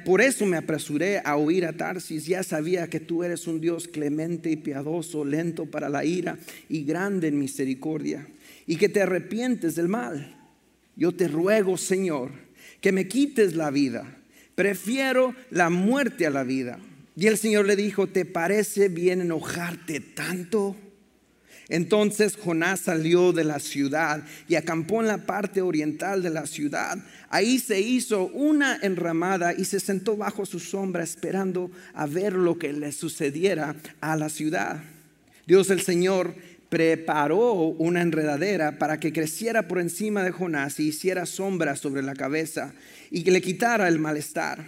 por 0.05 0.21
eso 0.21 0.45
me 0.45 0.57
apresuré 0.57 1.19
a 1.25 1.37
huir 1.37 1.65
a 1.65 1.73
Tarsis. 1.73 2.27
Ya 2.27 2.43
sabía 2.43 2.87
que 2.87 2.99
tú 2.99 3.23
eres 3.23 3.47
un 3.47 3.59
Dios 3.59 3.87
clemente 3.87 4.51
y 4.51 4.55
piadoso, 4.55 5.25
lento 5.25 5.65
para 5.65 5.89
la 5.89 6.05
ira 6.05 6.37
y 6.69 6.83
grande 6.83 7.29
en 7.29 7.39
misericordia, 7.39 8.27
y 8.67 8.75
que 8.75 8.87
te 8.87 9.01
arrepientes 9.01 9.73
del 9.73 9.87
mal. 9.87 10.37
Yo 10.95 11.11
te 11.11 11.27
ruego, 11.27 11.77
Señor, 11.77 12.31
que 12.81 12.91
me 12.91 13.07
quites 13.07 13.55
la 13.55 13.71
vida. 13.71 14.17
Prefiero 14.55 15.33
la 15.49 15.69
muerte 15.69 16.27
a 16.27 16.29
la 16.29 16.43
vida. 16.43 16.79
Y 17.15 17.27
el 17.27 17.37
Señor 17.37 17.65
le 17.65 17.75
dijo, 17.75 18.07
¿te 18.07 18.25
parece 18.25 18.89
bien 18.89 19.21
enojarte 19.21 19.99
tanto? 19.99 20.75
Entonces 21.69 22.35
Jonás 22.35 22.81
salió 22.81 23.31
de 23.31 23.45
la 23.45 23.59
ciudad 23.59 24.25
y 24.49 24.55
acampó 24.55 24.99
en 24.99 25.07
la 25.07 25.25
parte 25.25 25.61
oriental 25.61 26.21
de 26.21 26.29
la 26.29 26.45
ciudad. 26.45 26.97
Ahí 27.29 27.59
se 27.59 27.79
hizo 27.79 28.25
una 28.27 28.77
enramada 28.81 29.53
y 29.53 29.63
se 29.63 29.79
sentó 29.79 30.17
bajo 30.17 30.45
su 30.45 30.59
sombra 30.59 31.01
esperando 31.01 31.71
a 31.93 32.07
ver 32.07 32.33
lo 32.33 32.57
que 32.59 32.73
le 32.73 32.91
sucediera 32.91 33.75
a 34.01 34.17
la 34.17 34.27
ciudad. 34.27 34.83
Dios 35.47 35.69
el 35.69 35.81
Señor 35.81 36.35
preparó 36.71 37.51
una 37.53 38.01
enredadera 38.01 38.79
para 38.79 38.97
que 38.97 39.11
creciera 39.11 39.67
por 39.67 39.81
encima 39.81 40.23
de 40.23 40.31
Jonás 40.31 40.79
y 40.79 40.87
hiciera 40.87 41.25
sombra 41.25 41.75
sobre 41.75 42.01
la 42.01 42.13
cabeza 42.13 42.73
y 43.09 43.23
que 43.23 43.31
le 43.31 43.41
quitara 43.41 43.89
el 43.89 43.99
malestar. 43.99 44.63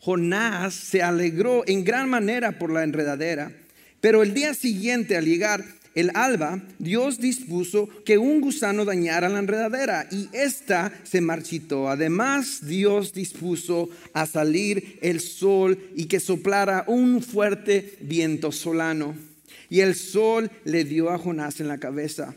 Jonás 0.00 0.72
se 0.72 1.02
alegró 1.02 1.62
en 1.66 1.84
gran 1.84 2.08
manera 2.08 2.58
por 2.58 2.72
la 2.72 2.82
enredadera, 2.82 3.52
pero 4.00 4.22
el 4.22 4.32
día 4.32 4.54
siguiente 4.54 5.18
al 5.18 5.26
llegar 5.26 5.62
el 5.94 6.12
alba, 6.14 6.62
Dios 6.78 7.20
dispuso 7.20 7.90
que 8.06 8.16
un 8.16 8.40
gusano 8.40 8.86
dañara 8.86 9.28
la 9.28 9.40
enredadera 9.40 10.08
y 10.10 10.30
ésta 10.32 10.94
se 11.02 11.20
marchitó. 11.20 11.90
Además, 11.90 12.66
Dios 12.66 13.12
dispuso 13.12 13.90
a 14.14 14.24
salir 14.24 14.98
el 15.02 15.20
sol 15.20 15.78
y 15.94 16.06
que 16.06 16.20
soplara 16.20 16.84
un 16.86 17.22
fuerte 17.22 17.98
viento 18.00 18.50
solano. 18.50 19.33
Y 19.70 19.80
el 19.80 19.94
sol 19.94 20.50
le 20.64 20.84
dio 20.84 21.10
a 21.10 21.18
Jonás 21.18 21.60
en 21.60 21.68
la 21.68 21.78
cabeza. 21.78 22.34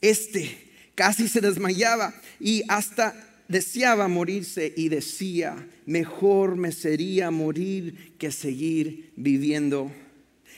Este 0.00 0.72
casi 0.94 1.28
se 1.28 1.40
desmayaba 1.40 2.14
y 2.40 2.62
hasta 2.68 3.14
deseaba 3.48 4.08
morirse 4.08 4.72
y 4.76 4.88
decía, 4.88 5.66
mejor 5.86 6.56
me 6.56 6.72
sería 6.72 7.30
morir 7.30 8.14
que 8.18 8.30
seguir 8.30 9.12
viviendo. 9.16 9.92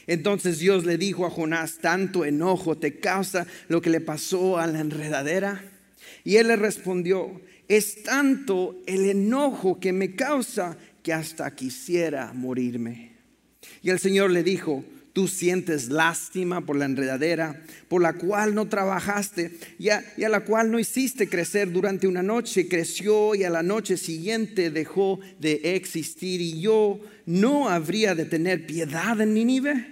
Entonces 0.07 0.59
Dios 0.59 0.85
le 0.85 0.99
dijo 0.99 1.27
a 1.27 1.31
Jonás, 1.31 1.79
tanto 1.79 2.25
enojo 2.25 2.77
te 2.77 3.01
causa 3.01 3.47
lo 3.69 3.83
que 3.83 3.91
le 3.91 4.01
pasó 4.01 4.59
a 4.59 4.67
la 4.67 4.81
enredadera. 4.81 5.65
Y 6.23 6.37
él 6.37 6.49
le 6.49 6.57
respondió, 6.57 7.41
es 7.69 8.05
tanto 8.05 8.81
el 8.87 9.09
enojo 9.11 9.81
que 9.81 9.93
me 9.93 10.15
causa 10.15 10.77
que 11.03 11.13
hasta 11.13 11.55
quisiera 11.55 12.33
morirme. 12.33 13.13
Y 13.83 13.91
el 13.91 13.99
Señor 13.99 14.31
le 14.31 14.45
dijo, 14.45 14.85
tú 15.17 15.29
sientes 15.29 15.89
lástima 15.89 16.67
por 16.67 16.77
la 16.77 16.85
enredadera, 16.85 17.63
por 17.89 18.03
la 18.03 18.13
cual 18.13 18.55
no 18.55 18.69
trabajaste 18.69 19.51
y 19.79 19.89
a, 19.89 20.05
la 20.19 20.41
cual 20.45 20.71
no 20.71 20.79
hiciste 20.79 21.27
crecer 21.27 21.73
durante 21.73 22.07
una 22.07 22.23
noche, 22.23 22.69
creció 22.69 23.35
y 23.35 23.43
a 23.43 23.49
la 23.49 23.63
noche 23.63 23.97
siguiente 23.97 24.71
dejó 24.71 25.19
de 25.41 25.75
existir. 25.75 26.43
Y 26.43 26.61
yo 26.61 27.01
no 27.25 27.71
habría 27.71 28.15
de 28.15 28.27
tener 28.27 28.67
piedad 28.67 29.19
en 29.19 29.33
Nínive 29.33 29.87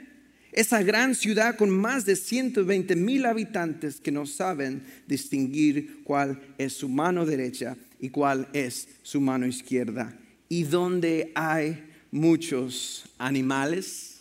esa 0.53 0.83
gran 0.83 1.15
ciudad 1.15 1.57
con 1.57 1.71
más 1.71 2.05
de 2.05 2.17
120 2.17 2.95
mil 2.95 3.25
habitantes 3.25 4.01
que 4.03 4.13
no 4.13 4.27
saben 4.27 4.83
distinguir 5.07 6.03
cuál 6.05 6.39
es 6.59 6.75
su 6.75 6.91
mano 6.91 7.25
derecha 7.25 7.79
y 7.99 8.11
cuál 8.11 8.47
es 8.53 8.89
su 9.03 9.23
mano 9.23 9.47
izquierda. 9.47 10.19
Y 10.51 10.65
donde 10.65 11.33
hay 11.35 11.83
muchos 12.11 13.07
animales, 13.17 14.14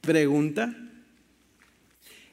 pregunta, 0.00 0.74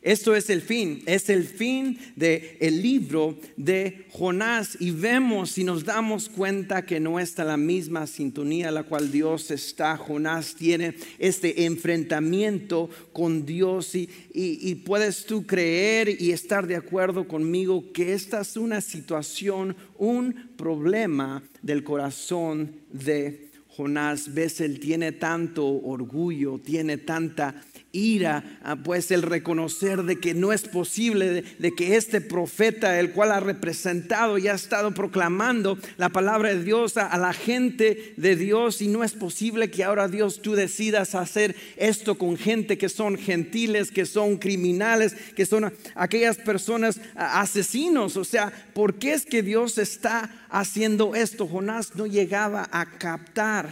esto 0.07 0.35
es 0.35 0.49
el 0.49 0.61
fin, 0.61 1.03
es 1.05 1.27
el 1.29 1.43
fin 1.43 1.99
del 2.15 2.55
el 2.61 2.81
libro 2.81 3.37
de 3.57 4.05
Jonás 4.11 4.77
y 4.79 4.91
vemos 4.91 5.57
y 5.57 5.65
nos 5.65 5.83
damos 5.83 6.29
cuenta 6.29 6.85
que 6.85 7.01
no 7.01 7.19
está 7.19 7.43
la 7.43 7.57
misma 7.57 8.07
sintonía 8.07 8.71
la 8.71 8.83
cual 8.83 9.11
Dios 9.11 9.51
está. 9.51 9.97
Jonás 9.97 10.55
tiene 10.55 10.93
este 11.19 11.65
enfrentamiento 11.65 12.89
con 13.11 13.45
Dios 13.45 13.95
y, 13.95 14.09
y 14.33 14.75
puedes 14.75 15.25
tú 15.25 15.45
creer 15.45 16.21
y 16.21 16.31
estar 16.31 16.67
de 16.67 16.77
acuerdo 16.77 17.27
conmigo 17.27 17.91
que 17.91 18.13
esta 18.13 18.39
es 18.39 18.55
una 18.55 18.79
situación, 18.79 19.75
un 19.97 20.51
problema 20.55 21.43
del 21.61 21.83
corazón 21.83 22.71
de 22.93 23.46
Jonás. 23.77 24.33
Ves, 24.33 24.59
él 24.61 24.79
tiene 24.79 25.11
tanto 25.11 25.67
orgullo, 25.67 26.59
tiene 26.59 26.97
tanta 26.97 27.53
ira, 27.97 28.59
ah, 28.63 28.75
pues 28.75 29.11
el 29.11 29.23
reconocer 29.23 30.03
de 30.03 30.19
que 30.19 30.33
no 30.33 30.53
es 30.53 30.63
posible, 30.63 31.43
de, 31.57 31.75
que 31.75 31.95
este 31.95 32.21
profeta, 32.21 32.99
el 32.99 33.11
cual 33.11 33.31
ha 33.31 33.39
representado 33.39 34.37
y 34.37 34.47
ha 34.47 34.53
estado 34.53 34.93
proclamando 34.93 35.77
la 35.97 36.09
palabra 36.09 36.49
de 36.49 36.63
Dios 36.63 36.97
a, 36.97 37.17
la 37.17 37.33
gente 37.33 38.13
de 38.17 38.35
Dios, 38.35 38.81
y 38.81 38.87
no 38.87 39.03
es 39.03 39.13
posible 39.13 39.71
que 39.71 39.83
ahora 39.83 40.07
Dios 40.07 40.41
tú 40.41 40.53
decidas 40.53 41.15
hacer 41.15 41.55
esto 41.75 42.15
con 42.15 42.37
gente 42.37 42.77
que 42.77 42.89
son 42.89 43.17
gentiles, 43.17 43.91
que 43.91 44.05
son 44.05 44.37
criminales, 44.37 45.15
que 45.35 45.45
son 45.45 45.73
aquellas 45.95 46.37
personas 46.37 47.01
asesinos. 47.15 48.15
O 48.17 48.23
sea, 48.23 48.51
¿por 48.73 48.95
qué 48.95 49.13
es 49.13 49.25
que 49.25 49.41
Dios 49.41 49.77
está 49.77 50.29
haciendo 50.49 51.15
esto? 51.15 51.47
Jonás 51.47 51.95
no 51.95 52.05
llegaba 52.05 52.69
a 52.71 52.85
captar. 52.85 53.69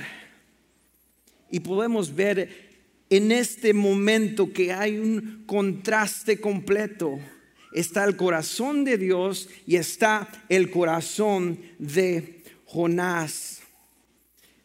Y 1.52 1.60
podemos 1.60 2.16
ver 2.16 2.65
en 3.10 3.32
este 3.32 3.74
momento 3.74 4.52
que 4.52 4.74
hay 4.74 4.98
un 4.98 5.44
contraste 5.46 6.40
completo. 6.40 7.20
Está 7.74 8.06
el 8.06 8.16
corazón 8.16 8.84
de 8.84 8.98
Dios 8.98 9.50
y 9.68 9.76
está 9.76 10.28
el 10.50 10.72
corazón 10.72 11.60
de 11.78 12.42
Jonás. 12.66 13.62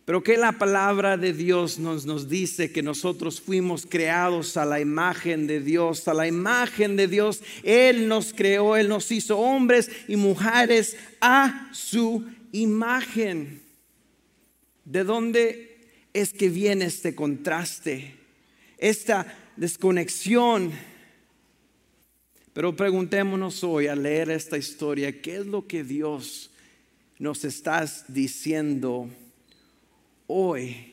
Pero 0.05 0.23
que 0.23 0.37
la 0.37 0.53
palabra 0.53 1.17
de 1.17 1.33
Dios 1.33 1.79
nos, 1.79 2.07
nos 2.07 2.29
dice 2.29 2.73
que 2.73 2.83
nosotros 2.83 3.41
fuimos 3.41 3.87
creados 3.87 4.57
a 4.57 4.65
la 4.65 4.81
imagen 4.81 5.47
de 5.47 5.61
Dios, 5.61 6.09
a 6.09 6.15
la 6.15 6.27
imagen 6.27 6.97
de 6.97 7.07
Dios. 7.07 7.43
Él 7.63 8.09
nos 8.09 8.33
creó, 8.33 8.77
Él 8.77 8.89
nos 8.89 9.11
hizo 9.13 9.39
hombres 9.39 9.91
y 10.09 10.17
mujeres 10.17 10.97
a 11.21 11.69
su 11.73 12.27
imagen. 12.53 13.63
¿De 14.85 15.05
dónde 15.05 15.79
es 16.13 16.33
que 16.33 16.49
viene 16.49 16.87
este 16.87 17.15
contraste? 17.15 18.20
Esta 18.81 19.53
desconexión. 19.57 20.73
Pero 22.53 22.75
preguntémonos 22.75 23.63
hoy 23.63 23.87
al 23.87 24.03
leer 24.03 24.31
esta 24.31 24.59
historia, 24.59 25.21
¿qué 25.23 25.37
es 25.37 25.47
lo 25.47 25.69
que 25.69 25.85
Dios 25.85 26.51
nos 27.19 27.45
está 27.45 27.85
diciendo 28.09 29.09
hoy 30.27 30.90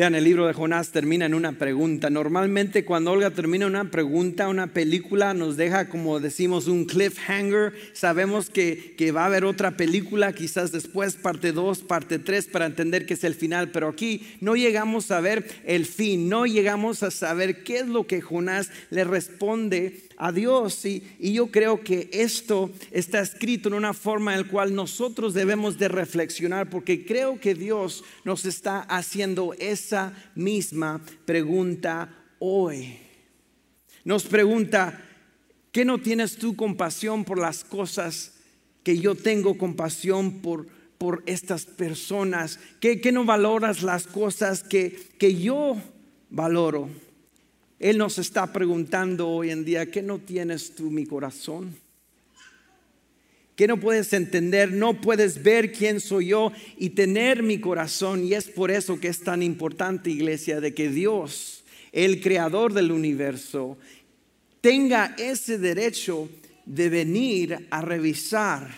Vean, 0.00 0.14
el 0.14 0.24
libro 0.24 0.46
de 0.46 0.54
Jonás 0.54 0.92
termina 0.92 1.26
en 1.26 1.34
una 1.34 1.52
pregunta. 1.52 2.08
Normalmente 2.08 2.86
cuando 2.86 3.12
Olga 3.12 3.32
termina 3.32 3.66
una 3.66 3.90
pregunta, 3.90 4.48
una 4.48 4.68
película 4.68 5.34
nos 5.34 5.58
deja, 5.58 5.90
como 5.90 6.20
decimos, 6.20 6.68
un 6.68 6.86
cliffhanger. 6.86 7.74
Sabemos 7.92 8.48
que, 8.48 8.94
que 8.96 9.12
va 9.12 9.24
a 9.24 9.26
haber 9.26 9.44
otra 9.44 9.72
película, 9.72 10.32
quizás 10.32 10.72
después 10.72 11.16
parte 11.16 11.52
2, 11.52 11.82
parte 11.82 12.18
3, 12.18 12.46
para 12.46 12.64
entender 12.64 13.04
que 13.04 13.12
es 13.12 13.24
el 13.24 13.34
final. 13.34 13.72
Pero 13.72 13.90
aquí 13.90 14.26
no 14.40 14.56
llegamos 14.56 15.10
a 15.10 15.20
ver 15.20 15.46
el 15.66 15.84
fin, 15.84 16.30
no 16.30 16.46
llegamos 16.46 17.02
a 17.02 17.10
saber 17.10 17.62
qué 17.62 17.80
es 17.80 17.86
lo 17.86 18.06
que 18.06 18.22
Jonás 18.22 18.70
le 18.88 19.04
responde 19.04 20.08
a 20.20 20.32
Dios. 20.32 20.84
Y, 20.84 21.02
yo 21.18 21.46
creo 21.46 21.82
que 21.82 22.10
esto 22.12 22.70
está 22.90 23.20
escrito 23.20 23.68
en 23.68 23.74
una 23.74 23.94
forma 23.94 24.34
en 24.34 24.42
la 24.42 24.48
cual 24.48 24.74
nosotros 24.74 25.32
debemos 25.32 25.78
de 25.78 25.88
reflexionar, 25.88 26.68
porque 26.68 27.06
creo 27.06 27.40
que 27.40 27.54
Dios 27.54 28.04
nos 28.24 28.44
está 28.44 28.80
haciendo 28.82 29.54
esa 29.58 30.12
misma 30.34 31.00
pregunta 31.24 32.14
hoy. 32.38 32.98
Nos 34.04 34.24
pregunta, 34.24 35.02
¿qué 35.72 35.86
no 35.86 35.98
tienes 35.98 36.36
tú 36.36 36.54
compasión 36.54 37.24
por 37.24 37.38
las 37.38 37.64
cosas 37.64 38.34
que 38.82 38.98
yo 38.98 39.14
tengo 39.14 39.56
compasión 39.56 40.40
por, 40.42 40.66
estas 41.24 41.64
personas? 41.64 42.60
¿Qué, 42.78 43.00
no 43.10 43.24
valoras 43.24 43.82
las 43.82 44.06
cosas 44.06 44.62
que 44.62 45.38
yo 45.40 45.78
valoro? 46.28 46.90
Él 47.80 47.96
nos 47.96 48.18
está 48.18 48.52
preguntando 48.52 49.26
hoy 49.26 49.50
en 49.50 49.64
día, 49.64 49.90
¿qué 49.90 50.02
no 50.02 50.18
tienes 50.18 50.74
tú 50.74 50.90
mi 50.90 51.06
corazón? 51.06 51.74
¿Qué 53.56 53.66
no 53.66 53.80
puedes 53.80 54.12
entender? 54.12 54.70
No 54.70 55.00
puedes 55.00 55.42
ver 55.42 55.72
quién 55.72 55.98
soy 55.98 56.28
yo 56.28 56.52
y 56.76 56.90
tener 56.90 57.42
mi 57.42 57.58
corazón. 57.58 58.22
Y 58.22 58.34
es 58.34 58.48
por 58.48 58.70
eso 58.70 59.00
que 59.00 59.08
es 59.08 59.20
tan 59.20 59.42
importante, 59.42 60.10
iglesia, 60.10 60.60
de 60.60 60.74
que 60.74 60.90
Dios, 60.90 61.64
el 61.92 62.20
creador 62.20 62.74
del 62.74 62.92
universo, 62.92 63.78
tenga 64.60 65.14
ese 65.18 65.56
derecho 65.56 66.28
de 66.66 66.90
venir 66.90 67.66
a 67.70 67.80
revisar 67.80 68.68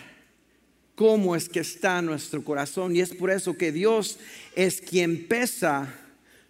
cómo 0.95 1.35
es 1.35 1.49
que 1.49 1.59
está 1.59 2.01
nuestro 2.01 2.41
corazón. 2.43 2.95
Y 2.95 3.01
es 3.01 3.13
por 3.13 3.31
eso 3.31 3.57
que 3.57 3.73
Dios 3.73 4.17
es 4.55 4.79
quien 4.79 5.27
pesa 5.27 5.93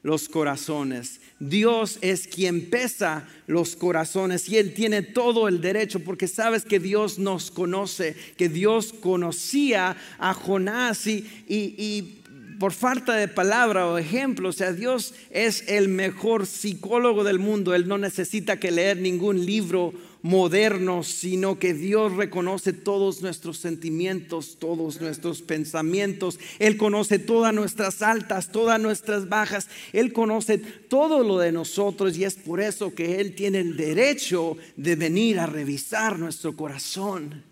los 0.04 0.30
corazones. 0.30 1.20
Dios 1.50 1.98
es 2.02 2.28
quien 2.28 2.70
pesa 2.70 3.28
los 3.48 3.76
corazones 3.76 4.48
y 4.48 4.58
Él 4.58 4.74
tiene 4.74 5.02
todo 5.02 5.48
el 5.48 5.60
derecho 5.60 6.00
porque 6.00 6.28
sabes 6.28 6.64
que 6.64 6.80
Dios 6.80 7.20
nos 7.20 7.52
conoce, 7.52 8.16
que 8.38 8.48
Dios 8.48 8.94
conocía 8.94 9.98
a 10.18 10.34
Jonás 10.34 11.06
y, 11.08 11.28
y 11.48 12.23
por 12.60 12.74
falta 12.74 13.16
de 13.16 13.28
palabra 13.28 13.88
o 13.88 13.98
ejemplo, 13.98 14.50
o 14.50 14.54
sea, 14.54 14.74
Dios 14.74 15.14
es 15.30 15.64
el 15.68 15.88
mejor 15.88 16.46
psicólogo 16.46 17.24
del 17.24 17.40
mundo, 17.40 17.74
Él 17.76 17.88
no 17.88 17.98
necesita 17.98 18.60
que 18.60 18.72
leer 18.72 18.98
ningún 18.98 19.46
libro 19.46 19.94
moderno, 20.24 21.04
sino 21.04 21.60
que 21.60 21.74
Dios 21.74 22.14
reconoce 22.14 22.72
todos 22.72 23.22
nuestros 23.22 23.58
sentimientos, 23.58 24.58
todos 24.58 25.02
nuestros 25.02 25.42
pensamientos, 25.42 26.40
Él 26.60 26.78
conoce 26.78 27.20
todas 27.20 27.54
nuestras 27.54 28.02
altas, 28.02 28.50
todas 28.52 28.80
nuestras 28.80 29.28
bajas, 29.28 29.68
Él 29.92 30.14
conoce 30.14 30.58
todo 30.58 31.24
lo 31.24 31.40
de 31.40 31.52
nosotros 31.52 32.18
y 32.18 32.24
es 32.24 32.36
por 32.36 32.62
eso 32.62 32.96
que 32.96 33.20
Él 33.20 33.36
tiene 33.36 33.60
el 33.60 33.76
derecho 33.76 34.56
de 34.78 34.96
venir 34.96 35.40
a 35.40 35.46
revisar 35.46 36.18
nuestro 36.18 36.56
corazón. 36.56 37.44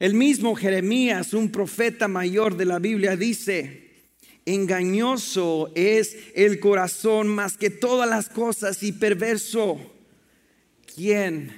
El 0.00 0.14
mismo 0.14 0.56
Jeremías, 0.56 1.32
un 1.32 1.50
profeta 1.50 2.08
mayor 2.08 2.56
de 2.56 2.64
la 2.64 2.80
Biblia, 2.80 3.16
dice, 3.16 3.91
Engañoso 4.44 5.70
es 5.74 6.16
el 6.34 6.58
corazón 6.58 7.28
más 7.28 7.56
que 7.56 7.70
todas 7.70 8.08
las 8.08 8.28
cosas 8.28 8.82
y 8.82 8.92
perverso. 8.92 9.78
¿Quién 10.94 11.52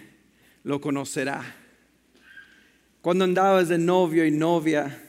lo 0.63 0.81
conocerá? 0.81 1.57
Cuando 3.01 3.25
andabas 3.25 3.69
de 3.69 3.79
novio 3.79 4.27
y 4.27 4.31
novia, 4.31 5.03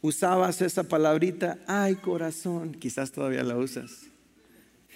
usabas 0.00 0.62
esa 0.62 0.84
palabrita, 0.84 1.58
ay 1.66 1.96
corazón, 1.96 2.74
quizás 2.74 3.12
todavía 3.12 3.42
la 3.42 3.56
usas. 3.56 4.06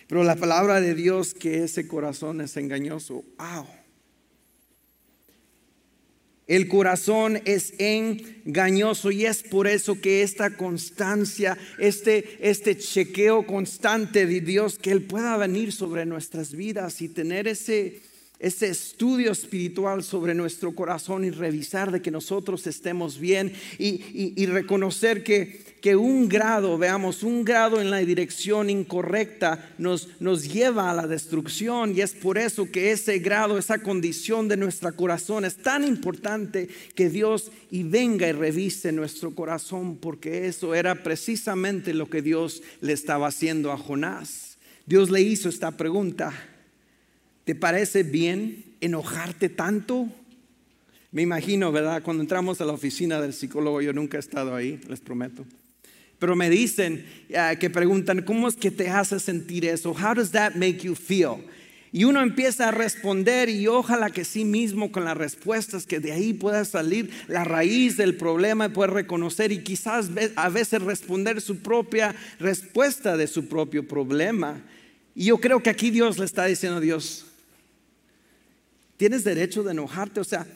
Pero 0.07 0.25
la 0.25 0.37
palabra 0.37 0.81
de 0.81 0.95
Dios 0.95 1.35
que 1.35 1.65
ese 1.65 1.89
corazón 1.89 2.41
es 2.41 2.57
engañoso, 2.57 3.25
wow. 3.39 3.67
El 6.49 6.67
corazón 6.67 7.41
es 7.45 7.73
engañoso 7.79 9.11
y 9.11 9.27
es 9.27 9.43
por 9.43 9.69
eso 9.69 10.01
que 10.01 10.23
esta 10.23 10.57
constancia, 10.57 11.57
este, 11.79 12.39
este 12.41 12.77
chequeo 12.77 13.47
constante 13.47 14.27
de 14.27 14.41
Dios, 14.41 14.79
que 14.79 14.91
Él 14.91 15.03
pueda 15.03 15.37
venir 15.37 15.73
sobre 15.73 16.05
nuestras 16.05 16.55
vidas 16.55 17.01
y 17.01 17.09
tener 17.09 17.47
ese, 17.47 18.03
ese 18.43 18.69
estudio 18.69 19.31
espiritual 19.31 20.03
sobre 20.03 20.35
nuestro 20.35 20.75
corazón 20.75 21.25
y 21.25 21.31
revisar 21.31 21.93
de 21.93 22.03
que 22.03 22.11
nosotros 22.11 22.67
estemos 22.67 23.19
bien 23.19 23.53
y, 23.79 24.45
reconocer 24.47 25.23
que, 25.23 25.63
que, 25.81 25.95
un 25.95 26.29
grado, 26.29 26.77
veamos, 26.77 27.23
un 27.23 27.45
grado 27.45 27.81
en 27.81 27.91
la 27.91 27.99
dirección 27.99 28.69
incorrecta 28.69 29.73
nos, 29.79 30.09
nos 30.21 30.53
lleva 30.53 30.91
a 30.91 30.95
la 30.95 31.07
destrucción 31.07 31.97
y 31.97 32.01
es 32.01 32.15
por 32.15 32.37
eso 32.37 32.69
que 32.71 32.91
ese 32.91 33.21
grado, 33.21 33.59
esa 33.59 33.79
condición 33.79 34.49
de 34.49 34.57
nuestro 34.57 34.95
corazón 34.97 35.45
es 35.45 35.57
tan 35.57 35.85
importante 35.85 36.69
que 36.97 37.09
Dios 37.09 37.53
y 37.71 37.85
venga 37.85 38.29
y 38.29 38.33
revise 38.33 38.91
nuestro 38.91 39.37
corazón 39.37 39.97
porque 39.97 40.49
eso 40.49 40.75
era 40.75 41.05
precisamente 41.05 41.95
lo 41.95 42.11
que 42.11 42.23
Dios 42.23 42.61
le 42.81 42.93
estaba 42.93 43.29
haciendo 43.29 43.71
a 43.71 43.79
Jonás. 43.79 44.59
Dios 44.85 45.11
le 45.11 45.21
hizo 45.21 45.49
esta 45.49 45.71
pregunta. 45.71 46.33
¿Te 47.45 47.55
parece 47.55 48.03
bien 48.03 48.65
enojarte 48.81 49.49
tanto? 49.49 50.09
Me 51.11 51.23
imagino, 51.23 51.73
¿verdad? 51.73 52.03
Cuando 52.03 52.23
entramos 52.23 52.61
a 52.61 52.65
la 52.65 52.73
oficina 52.73 53.21
del 53.21 53.35
psicólogo, 53.35 53.83
yo 53.83 53.93
nunca 53.93 54.17
he 54.17 54.21
estado 54.21 54.55
ahí, 54.55 54.81
les 54.89 55.01
prometo. 55.01 55.45
Pero 56.19 56.37
me 56.37 56.49
dicen 56.49 57.05
ah, 57.37 57.57
que 57.59 57.69
preguntan, 57.69 58.23
¿cómo 58.23 58.47
es 58.47 58.55
que 58.55 58.71
te 58.71 58.89
hace 58.89 59.19
sentir 59.19 59.65
eso? 59.65 59.91
How 59.91 60.15
does 60.15 60.31
that 60.31 60.55
make 60.55 60.79
you 60.79 60.95
feel? 60.95 61.45
Y 61.95 62.05
uno 62.05 62.23
empieza 62.23 62.69
a 62.69 62.71
responder 62.71 63.51
y 63.51 63.67
ojalá 63.67 64.09
que 64.09 64.25
sí 64.25 64.47
mismo 64.47 64.93
con 64.93 65.05
las 65.05 65.17
respuestas, 65.17 65.85
que 65.85 66.01
de 66.01 66.13
ahí 66.13 66.33
pueda 66.33 66.65
salir 66.65 67.11
la 67.29 67.45
raíz 67.45 67.99
del 67.99 68.17
problema 68.17 68.67
y 68.67 68.69
poder 68.71 68.93
reconocer 68.93 69.53
y 69.53 69.59
quizás 69.59 70.09
a 70.37 70.49
veces 70.49 70.81
responder 70.81 71.43
su 71.43 71.59
propia 71.59 72.15
respuesta 72.39 73.19
de 73.19 73.27
su 73.27 73.47
propio 73.47 73.87
problema. 73.87 74.63
Y 75.15 75.27
yo 75.27 75.39
creo 75.39 75.63
que 75.63 75.69
aquí 75.69 75.91
Dios 75.91 76.19
le 76.19 76.25
está 76.25 76.47
diciendo 76.47 76.79
a 76.79 76.81
Dios, 76.81 77.27
tienes 79.03 79.25
derecho 79.25 79.65
de 79.65 79.73
enojarte. 79.73 80.21
O 80.21 80.25
sea, 80.25 80.47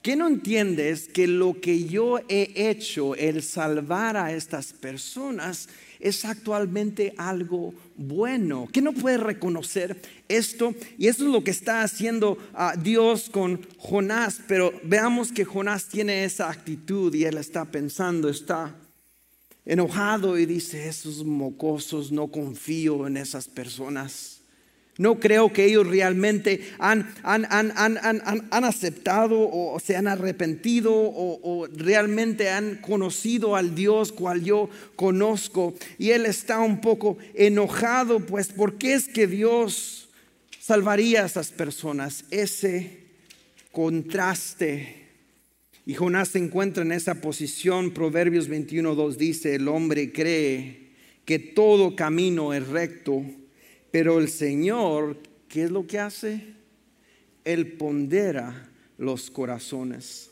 ¿qué 0.00 0.14
no 0.14 0.28
entiendes 0.28 1.08
que 1.08 1.26
lo 1.26 1.60
que 1.60 1.86
yo 1.86 2.20
he 2.28 2.70
hecho, 2.70 3.16
el 3.16 3.42
salvar 3.42 4.16
a 4.16 4.32
estas 4.32 4.72
personas, 4.72 5.68
es 5.98 6.24
actualmente 6.24 7.14
algo 7.16 7.74
bueno? 7.96 8.68
¿Qué 8.72 8.80
no 8.80 8.92
puedes 8.92 9.18
reconocer 9.18 10.00
esto? 10.28 10.72
Y 10.96 11.08
eso 11.08 11.24
es 11.24 11.32
lo 11.32 11.42
que 11.42 11.50
está 11.50 11.82
haciendo 11.82 12.38
ah, 12.54 12.76
Dios 12.80 13.28
con 13.28 13.66
Jonás. 13.76 14.40
Pero 14.46 14.72
veamos 14.84 15.32
que 15.32 15.44
Jonás 15.44 15.88
tiene 15.88 16.22
esa 16.22 16.48
actitud 16.48 17.12
y 17.12 17.24
él 17.24 17.38
está 17.38 17.64
pensando, 17.64 18.28
está 18.28 18.72
enojado 19.64 20.38
y 20.38 20.46
dice, 20.46 20.88
esos 20.88 21.24
mocosos, 21.24 22.12
no 22.12 22.28
confío 22.28 23.08
en 23.08 23.16
esas 23.16 23.48
personas. 23.48 24.35
No 24.98 25.20
creo 25.20 25.52
que 25.52 25.66
ellos 25.66 25.86
realmente 25.86 26.72
han, 26.78 27.12
han, 27.22 28.64
aceptado 28.64 29.38
o 29.38 29.78
se 29.78 29.94
han 29.94 30.08
arrepentido 30.08 30.94
o, 30.94 31.38
o, 31.42 31.66
realmente 31.66 32.48
han 32.48 32.76
conocido 32.76 33.56
al 33.56 33.74
Dios 33.74 34.10
cual 34.10 34.42
yo 34.42 34.70
conozco. 34.94 35.74
Y 35.98 36.10
él 36.10 36.24
está 36.24 36.60
un 36.60 36.80
poco 36.80 37.18
enojado, 37.34 38.20
pues, 38.20 38.48
¿por 38.48 38.78
qué 38.78 38.94
es 38.94 39.06
que 39.06 39.26
Dios 39.26 40.08
salvaría 40.58 41.24
a 41.24 41.26
esas 41.26 41.50
personas? 41.50 42.24
Ese 42.30 43.04
contraste. 43.72 45.04
Y 45.84 45.92
Jonás 45.92 46.28
se 46.28 46.38
encuentra 46.38 46.82
en 46.82 46.92
esa 46.92 47.16
posición. 47.16 47.90
Proverbios 47.90 48.48
21.2 48.48 49.16
dice, 49.16 49.56
el 49.56 49.68
hombre 49.68 50.10
cree 50.10 50.86
que 51.26 51.38
todo 51.38 51.94
camino 51.94 52.54
es 52.54 52.66
recto 52.66 53.22
pero 53.98 54.18
el 54.18 54.28
Señor, 54.28 55.16
¿qué 55.48 55.64
es 55.64 55.70
lo 55.70 55.86
que 55.86 55.98
hace? 55.98 56.52
Él 57.46 57.78
pondera 57.78 58.68
los 58.98 59.30
corazones. 59.30 60.30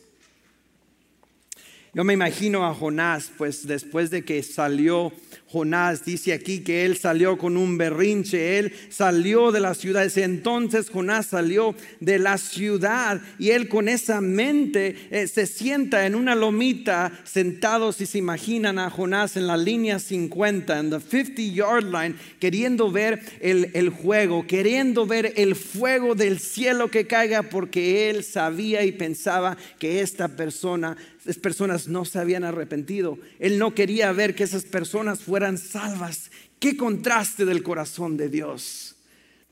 Yo 1.94 2.05
me 2.05 2.12
imagino 2.12 2.66
a 2.66 2.74
Jonás, 2.74 3.33
pues 3.38 3.66
después 3.66 4.11
de 4.11 4.22
que 4.22 4.42
salió 4.42 5.14
Jonás, 5.55 6.05
dice 6.05 6.33
aquí 6.33 6.64
que 6.64 6.85
él 6.85 6.97
salió 6.97 7.38
con 7.38 7.57
un 7.57 7.79
berrinche, 7.79 8.59
él 8.59 8.73
salió 8.88 9.53
de 9.53 9.61
la 9.61 9.75
ciudad. 9.75 10.05
Entonces 10.19 10.90
Jonás 10.90 11.27
salió 11.27 11.77
de 12.01 12.19
la 12.19 12.38
ciudad 12.38 13.21
y 13.38 13.51
él 13.51 13.69
con 13.69 13.88
esa 13.88 14.21
mente 14.21 14.97
eh, 15.12 15.29
se 15.29 15.47
sienta 15.47 16.07
en 16.07 16.17
una 16.17 16.35
lomita 16.35 17.12
sentado, 17.23 17.93
si 17.93 18.05
se 18.05 18.19
imaginan 18.19 18.81
a 18.81 18.90
Jonás 18.90 19.37
en 19.37 19.47
la 19.47 19.57
línea 19.57 20.01
50, 20.01 20.77
en 20.77 20.90
the 20.90 20.99
50 20.99 21.43
yard 21.43 21.85
line, 21.85 22.17
queriendo 22.40 22.90
ver 22.90 23.21
el, 23.40 23.71
el 23.75 23.90
juego, 23.90 24.49
queriendo 24.49 25.07
ver 25.07 25.35
el 25.37 25.55
fuego 25.55 26.17
del 26.17 26.40
cielo 26.40 26.90
que 26.90 27.07
caiga 27.07 27.45
porque 27.45 28.11
él 28.11 28.25
sabía 28.25 28.85
y 28.85 28.90
pensaba 28.90 29.57
que 29.79 30.01
esta 30.01 30.27
persona 30.27 30.97
esas 31.25 31.38
personas 31.38 31.88
no 31.88 32.05
se 32.05 32.19
habían 32.19 32.45
arrepentido. 32.45 33.19
Él 33.38 33.59
no 33.59 33.75
quería 33.75 34.12
ver 34.12 34.35
que 34.35 34.45
esas 34.45 34.64
personas 34.64 35.21
fueran 35.21 35.44
salvas. 35.59 36.31
Qué 36.59 36.77
contraste 36.77 37.45
del 37.45 37.63
corazón 37.63 38.17
de 38.17 38.29
Dios. 38.29 38.97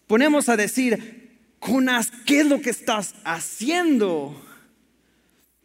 Ponemos 0.07 0.49
a 0.49 0.57
decir, 0.57 1.31
Jonás, 1.61 2.11
¿qué 2.27 2.41
es 2.41 2.47
lo 2.47 2.61
que 2.61 2.71
estás 2.71 3.15
haciendo? 3.25 4.35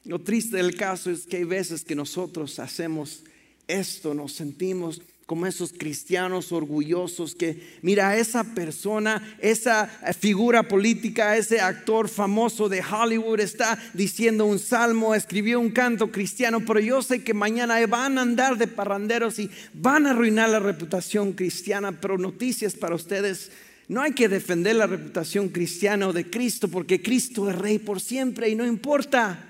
Lo 0.04 0.20
triste 0.20 0.58
del 0.58 0.76
caso 0.76 1.12
es 1.12 1.26
que 1.26 1.38
hay 1.38 1.44
veces 1.44 1.84
que 1.84 1.96
nosotros 1.96 2.60
hacemos 2.60 3.24
esto, 3.68 4.14
nos 4.14 4.34
sentimos 4.34 5.02
como 5.28 5.46
esos 5.46 5.74
cristianos 5.74 6.54
orgullosos 6.54 7.36
que, 7.36 7.62
mira, 7.82 8.16
esa 8.16 8.46
persona, 8.46 9.38
esa 9.42 9.86
figura 10.18 10.64
política, 10.64 11.36
ese 11.36 11.60
actor 11.60 12.08
famoso 12.08 12.70
de 12.70 12.82
Hollywood 12.82 13.42
está 13.42 13.78
diciendo 13.94 14.46
un 14.46 14.58
salmo, 14.58 15.14
escribió 15.14 15.60
un 15.60 15.72
canto 15.72 16.14
cristiano, 16.14 16.62
pero 16.66 16.80
yo 16.80 17.02
sé 17.02 17.26
que 17.26 17.34
mañana 17.34 17.86
van 17.88 18.18
a 18.18 18.22
andar 18.22 18.58
de 18.58 18.68
parranderos 18.68 19.38
y 19.38 19.52
van 19.74 20.08
a 20.08 20.12
arruinar 20.12 20.48
la 20.48 20.60
reputación 20.60 21.34
cristiana, 21.34 21.92
pero 21.92 22.18
noticias 22.18 22.76
para 22.76 22.96
ustedes. 22.96 23.52
No 23.90 24.02
hay 24.02 24.14
que 24.14 24.30
defender 24.30 24.78
la 24.78 24.88
reputación 24.88 25.50
cristiana 25.50 26.08
o 26.08 26.14
de 26.14 26.30
Cristo 26.30 26.70
porque 26.70 27.02
Cristo 27.02 27.50
es 27.50 27.58
rey 27.58 27.80
por 27.80 28.00
siempre 28.00 28.48
y 28.48 28.56
no 28.56 28.66
importa 28.66 29.47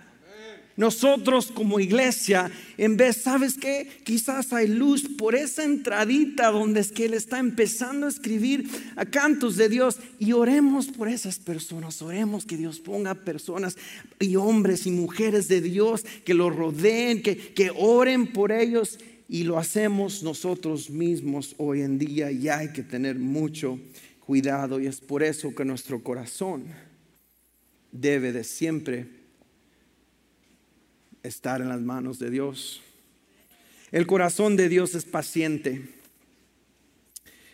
nosotros 0.78 1.52
como 1.52 1.80
iglesia, 1.80 2.52
en 2.78 2.98
vez, 2.98 3.18
¿sabes 3.18 3.56
qué? 3.56 3.90
Quizás 4.04 4.54
hay 4.54 4.68
luz 4.68 5.10
por 5.18 5.34
esa 5.34 5.64
entradita 5.64 6.52
donde 6.52 6.82
es 6.82 6.92
que 6.92 7.06
Él 7.06 7.16
está 7.16 7.40
empezando 7.40 8.06
a 8.06 8.10
escribir 8.10 8.70
a 8.96 9.06
cantos 9.06 9.58
de 9.58 9.70
Dios. 9.70 9.98
Y 10.20 10.34
oremos 10.34 10.90
por 10.90 11.10
esas 11.10 11.40
personas, 11.40 12.00
oremos 12.04 12.46
que 12.46 12.58
Dios 12.58 12.80
ponga 12.80 13.16
personas 13.16 13.76
y 14.20 14.36
hombres 14.36 14.86
y 14.86 14.92
mujeres 14.92 15.48
de 15.48 15.62
Dios 15.62 16.06
que 16.24 16.36
lo 16.36 16.52
rodeen, 16.52 17.24
que, 17.24 17.36
que 17.36 17.72
oren 17.76 18.32
por 18.32 18.52
ellos. 18.52 19.00
Y 19.28 19.46
lo 19.46 19.58
hacemos 19.58 20.22
nosotros 20.22 20.92
mismos 20.92 21.56
hoy 21.58 21.82
en 21.82 21.98
día 21.98 22.32
y 22.32 22.50
hay 22.50 22.72
que 22.72 22.84
tener 22.84 23.18
mucho 23.18 23.80
cuidado. 24.20 24.80
Y 24.80 24.86
es 24.86 25.02
por 25.02 25.24
eso 25.24 25.56
que 25.56 25.66
nuestro 25.66 26.04
corazón 26.04 26.66
debe 27.92 28.32
de 28.32 28.44
siempre 28.44 29.17
estar 31.24 31.62
en 31.62 31.70
las 31.70 31.82
manos 31.82 32.20
de 32.20 32.30
Dios. 32.30 32.82
El 33.92 34.06
corazón 34.06 34.56
de 34.58 34.70
Dios 34.70 34.96
es 34.96 35.06
paciente. 35.06 35.97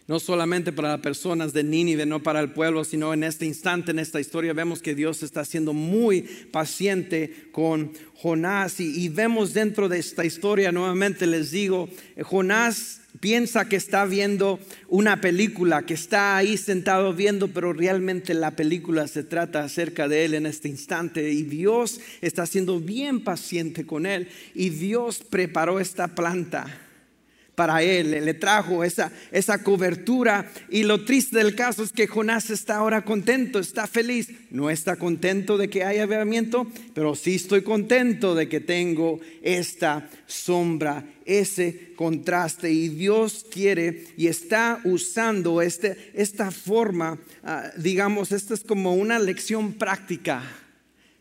No 0.05 0.19
solamente 0.19 0.73
para 0.73 0.89
las 0.89 0.99
personas 0.99 1.53
de 1.53 1.63
Nínive, 1.63 2.05
no 2.05 2.21
para 2.21 2.41
el 2.41 2.51
pueblo, 2.51 2.83
sino 2.83 3.13
en 3.13 3.23
este 3.23 3.45
instante, 3.45 3.91
en 3.91 3.99
esta 3.99 4.19
historia, 4.19 4.51
vemos 4.51 4.81
que 4.81 4.95
Dios 4.95 5.23
está 5.23 5.45
siendo 5.45 5.71
muy 5.71 6.23
paciente 6.51 7.47
con 7.53 7.93
Jonás. 8.15 8.81
Y, 8.81 9.05
y 9.05 9.07
vemos 9.07 9.53
dentro 9.53 9.87
de 9.87 9.99
esta 9.99 10.25
historia, 10.25 10.73
nuevamente 10.73 11.25
les 11.25 11.51
digo, 11.51 11.87
Jonás 12.21 12.99
piensa 13.21 13.69
que 13.69 13.77
está 13.77 14.03
viendo 14.03 14.59
una 14.89 15.21
película, 15.21 15.85
que 15.85 15.93
está 15.93 16.35
ahí 16.35 16.57
sentado 16.57 17.13
viendo, 17.13 17.47
pero 17.47 17.71
realmente 17.71 18.33
la 18.33 18.51
película 18.51 19.07
se 19.07 19.23
trata 19.23 19.63
acerca 19.63 20.09
de 20.09 20.25
él 20.25 20.33
en 20.33 20.45
este 20.45 20.67
instante. 20.67 21.31
Y 21.31 21.43
Dios 21.43 22.01
está 22.19 22.45
siendo 22.45 22.81
bien 22.81 23.23
paciente 23.23 23.85
con 23.85 24.05
él. 24.05 24.27
Y 24.53 24.69
Dios 24.69 25.23
preparó 25.29 25.79
esta 25.79 26.09
planta 26.09 26.82
para 27.55 27.83
él, 27.83 28.11
le 28.11 28.33
trajo 28.33 28.83
esa, 28.83 29.11
esa 29.31 29.63
cobertura. 29.63 30.51
Y 30.69 30.83
lo 30.83 31.05
triste 31.05 31.37
del 31.37 31.55
caso 31.55 31.83
es 31.83 31.91
que 31.91 32.07
Jonás 32.07 32.49
está 32.49 32.77
ahora 32.77 33.03
contento, 33.03 33.59
está 33.59 33.87
feliz. 33.87 34.29
No 34.49 34.69
está 34.69 34.95
contento 34.95 35.57
de 35.57 35.69
que 35.69 35.83
haya 35.83 36.03
avivamiento, 36.03 36.67
pero 36.93 37.15
sí 37.15 37.35
estoy 37.35 37.61
contento 37.61 38.35
de 38.35 38.49
que 38.49 38.59
tengo 38.59 39.19
esta 39.41 40.09
sombra, 40.25 41.05
ese 41.25 41.93
contraste. 41.95 42.71
Y 42.71 42.89
Dios 42.89 43.45
quiere 43.51 44.05
y 44.17 44.27
está 44.27 44.81
usando 44.83 45.61
este, 45.61 46.11
esta 46.15 46.51
forma, 46.51 47.19
ah, 47.43 47.69
digamos, 47.77 48.31
esta 48.31 48.53
es 48.53 48.63
como 48.63 48.95
una 48.95 49.19
lección 49.19 49.73
práctica. 49.73 50.43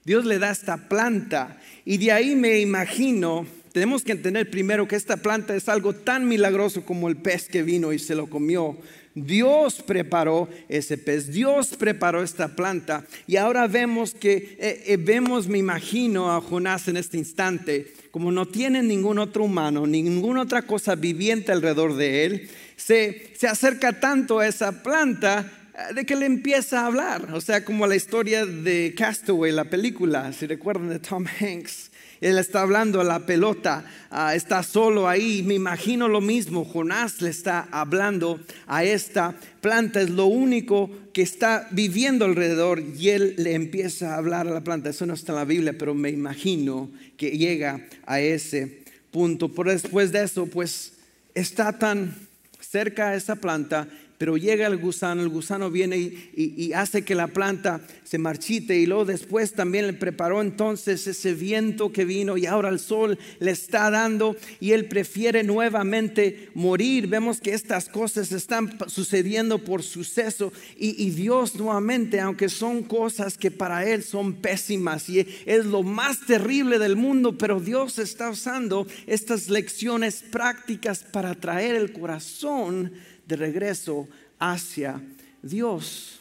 Dios 0.04 0.24
le 0.24 0.38
da 0.38 0.50
esta 0.50 0.88
planta 0.88 1.60
y 1.84 1.98
de 1.98 2.10
ahí 2.10 2.34
me 2.34 2.58
imagino 2.58 3.46
tenemos 3.72 4.02
que 4.02 4.12
entender 4.12 4.50
primero 4.50 4.86
que 4.86 4.96
esta 4.96 5.16
planta 5.16 5.56
es 5.56 5.68
algo 5.68 5.94
tan 5.94 6.28
milagroso 6.28 6.84
como 6.84 7.08
el 7.08 7.16
pez 7.16 7.48
que 7.48 7.62
vino 7.62 7.92
y 7.92 7.98
se 7.98 8.14
lo 8.14 8.28
comió. 8.28 8.76
Dios 9.14 9.82
preparó 9.82 10.48
ese 10.68 10.96
pez, 10.96 11.30
Dios 11.32 11.74
preparó 11.78 12.22
esta 12.22 12.48
planta 12.48 13.04
y 13.26 13.36
ahora 13.36 13.66
vemos 13.66 14.14
que, 14.14 14.56
eh, 14.58 14.84
eh, 14.86 14.96
vemos, 14.98 15.48
me 15.48 15.58
imagino, 15.58 16.32
a 16.32 16.40
Jonás 16.40 16.88
en 16.88 16.96
este 16.96 17.18
instante, 17.18 17.92
como 18.10 18.32
no 18.32 18.46
tiene 18.46 18.82
ningún 18.82 19.18
otro 19.18 19.44
humano, 19.44 19.86
ninguna 19.86 20.42
otra 20.42 20.62
cosa 20.62 20.94
viviente 20.94 21.52
alrededor 21.52 21.96
de 21.96 22.24
él, 22.24 22.50
se, 22.76 23.32
se 23.36 23.48
acerca 23.48 24.00
tanto 24.00 24.38
a 24.38 24.46
esa 24.46 24.82
planta 24.82 25.50
eh, 25.74 25.94
de 25.94 26.06
que 26.06 26.16
le 26.16 26.24
empieza 26.24 26.80
a 26.80 26.86
hablar, 26.86 27.34
o 27.34 27.40
sea, 27.42 27.66
como 27.66 27.86
la 27.86 27.96
historia 27.96 28.46
de 28.46 28.94
Castaway, 28.96 29.52
la 29.52 29.64
película, 29.64 30.32
si 30.32 30.46
recuerdan 30.46 30.88
de 30.88 31.00
Tom 31.00 31.26
Hanks 31.26 31.91
él 32.22 32.38
está 32.38 32.62
hablando 32.62 33.00
a 33.00 33.04
la 33.04 33.26
pelota, 33.26 33.84
ah, 34.08 34.34
está 34.34 34.62
solo 34.62 35.08
ahí. 35.08 35.42
Me 35.42 35.54
imagino 35.54 36.06
lo 36.06 36.20
mismo, 36.20 36.64
Jonás 36.64 37.20
le 37.20 37.30
está 37.30 37.66
hablando 37.72 38.40
a 38.68 38.84
esta 38.84 39.34
planta, 39.60 40.00
es 40.00 40.08
lo 40.08 40.26
único 40.26 40.88
que 41.12 41.22
está 41.22 41.66
viviendo 41.72 42.24
alrededor 42.24 42.80
y 42.96 43.08
él 43.08 43.34
le 43.38 43.54
empieza 43.54 44.14
a 44.14 44.18
hablar 44.18 44.46
a 44.46 44.52
la 44.52 44.62
planta. 44.62 44.90
Eso 44.90 45.04
no 45.04 45.14
está 45.14 45.32
en 45.32 45.38
la 45.38 45.44
Biblia, 45.44 45.74
pero 45.76 45.94
me 45.94 46.10
imagino 46.10 46.90
que 47.16 47.32
llega 47.36 47.86
a 48.06 48.20
ese 48.20 48.82
punto. 49.10 49.48
Por 49.48 49.68
después 49.68 50.12
de 50.12 50.22
eso, 50.22 50.46
pues 50.46 50.92
está 51.34 51.76
tan 51.76 52.14
cerca 52.60 53.08
a 53.08 53.16
esa 53.16 53.34
planta 53.34 53.88
pero 54.22 54.36
llega 54.36 54.68
el 54.68 54.76
gusano, 54.76 55.20
el 55.20 55.28
gusano 55.28 55.68
viene 55.68 55.98
y, 55.98 56.72
hace 56.74 57.02
que 57.02 57.16
la 57.16 57.26
planta 57.26 57.80
se 58.04 58.18
marchite 58.18 58.78
y 58.78 58.86
luego 58.86 59.04
después 59.04 59.52
también 59.52 59.88
le 59.88 59.94
preparó 59.94 60.40
entonces 60.40 61.08
ese 61.08 61.34
viento 61.34 61.90
que 61.90 62.04
vino 62.04 62.36
y 62.36 62.46
ahora 62.46 62.68
el 62.68 62.78
sol 62.78 63.18
le 63.40 63.50
está 63.50 63.90
dando 63.90 64.36
y 64.60 64.70
él 64.70 64.86
prefiere 64.86 65.42
nuevamente 65.42 66.50
morir. 66.54 67.08
Vemos 67.08 67.40
que 67.40 67.52
estas 67.52 67.88
cosas 67.88 68.30
están 68.30 68.78
sucediendo 68.86 69.58
por 69.58 69.82
suceso 69.82 70.52
y, 70.78 71.04
y 71.04 71.10
Dios 71.10 71.56
nuevamente, 71.56 72.20
aunque 72.20 72.48
son 72.48 72.84
cosas 72.84 73.36
que 73.36 73.50
para 73.50 73.84
él 73.90 74.04
son 74.04 74.34
pésimas 74.34 75.08
y 75.08 75.26
es 75.46 75.66
lo 75.66 75.82
más 75.82 76.24
terrible 76.26 76.78
del 76.78 76.94
mundo, 76.94 77.36
pero 77.36 77.58
Dios 77.58 77.98
está 77.98 78.30
usando 78.30 78.86
estas 79.08 79.48
lecciones 79.48 80.22
prácticas 80.30 81.02
para 81.02 81.34
traer 81.34 81.74
el 81.74 81.92
corazón 81.92 82.92
de 83.32 83.36
regreso 83.36 84.06
hacia 84.38 85.00
Dios. 85.40 86.20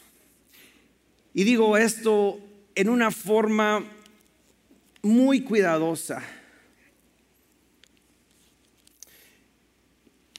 Y 1.34 1.44
digo 1.44 1.76
esto 1.76 2.40
en 2.74 2.88
una 2.88 3.10
forma 3.10 3.84
muy 5.02 5.42
cuidadosa. 5.42 6.22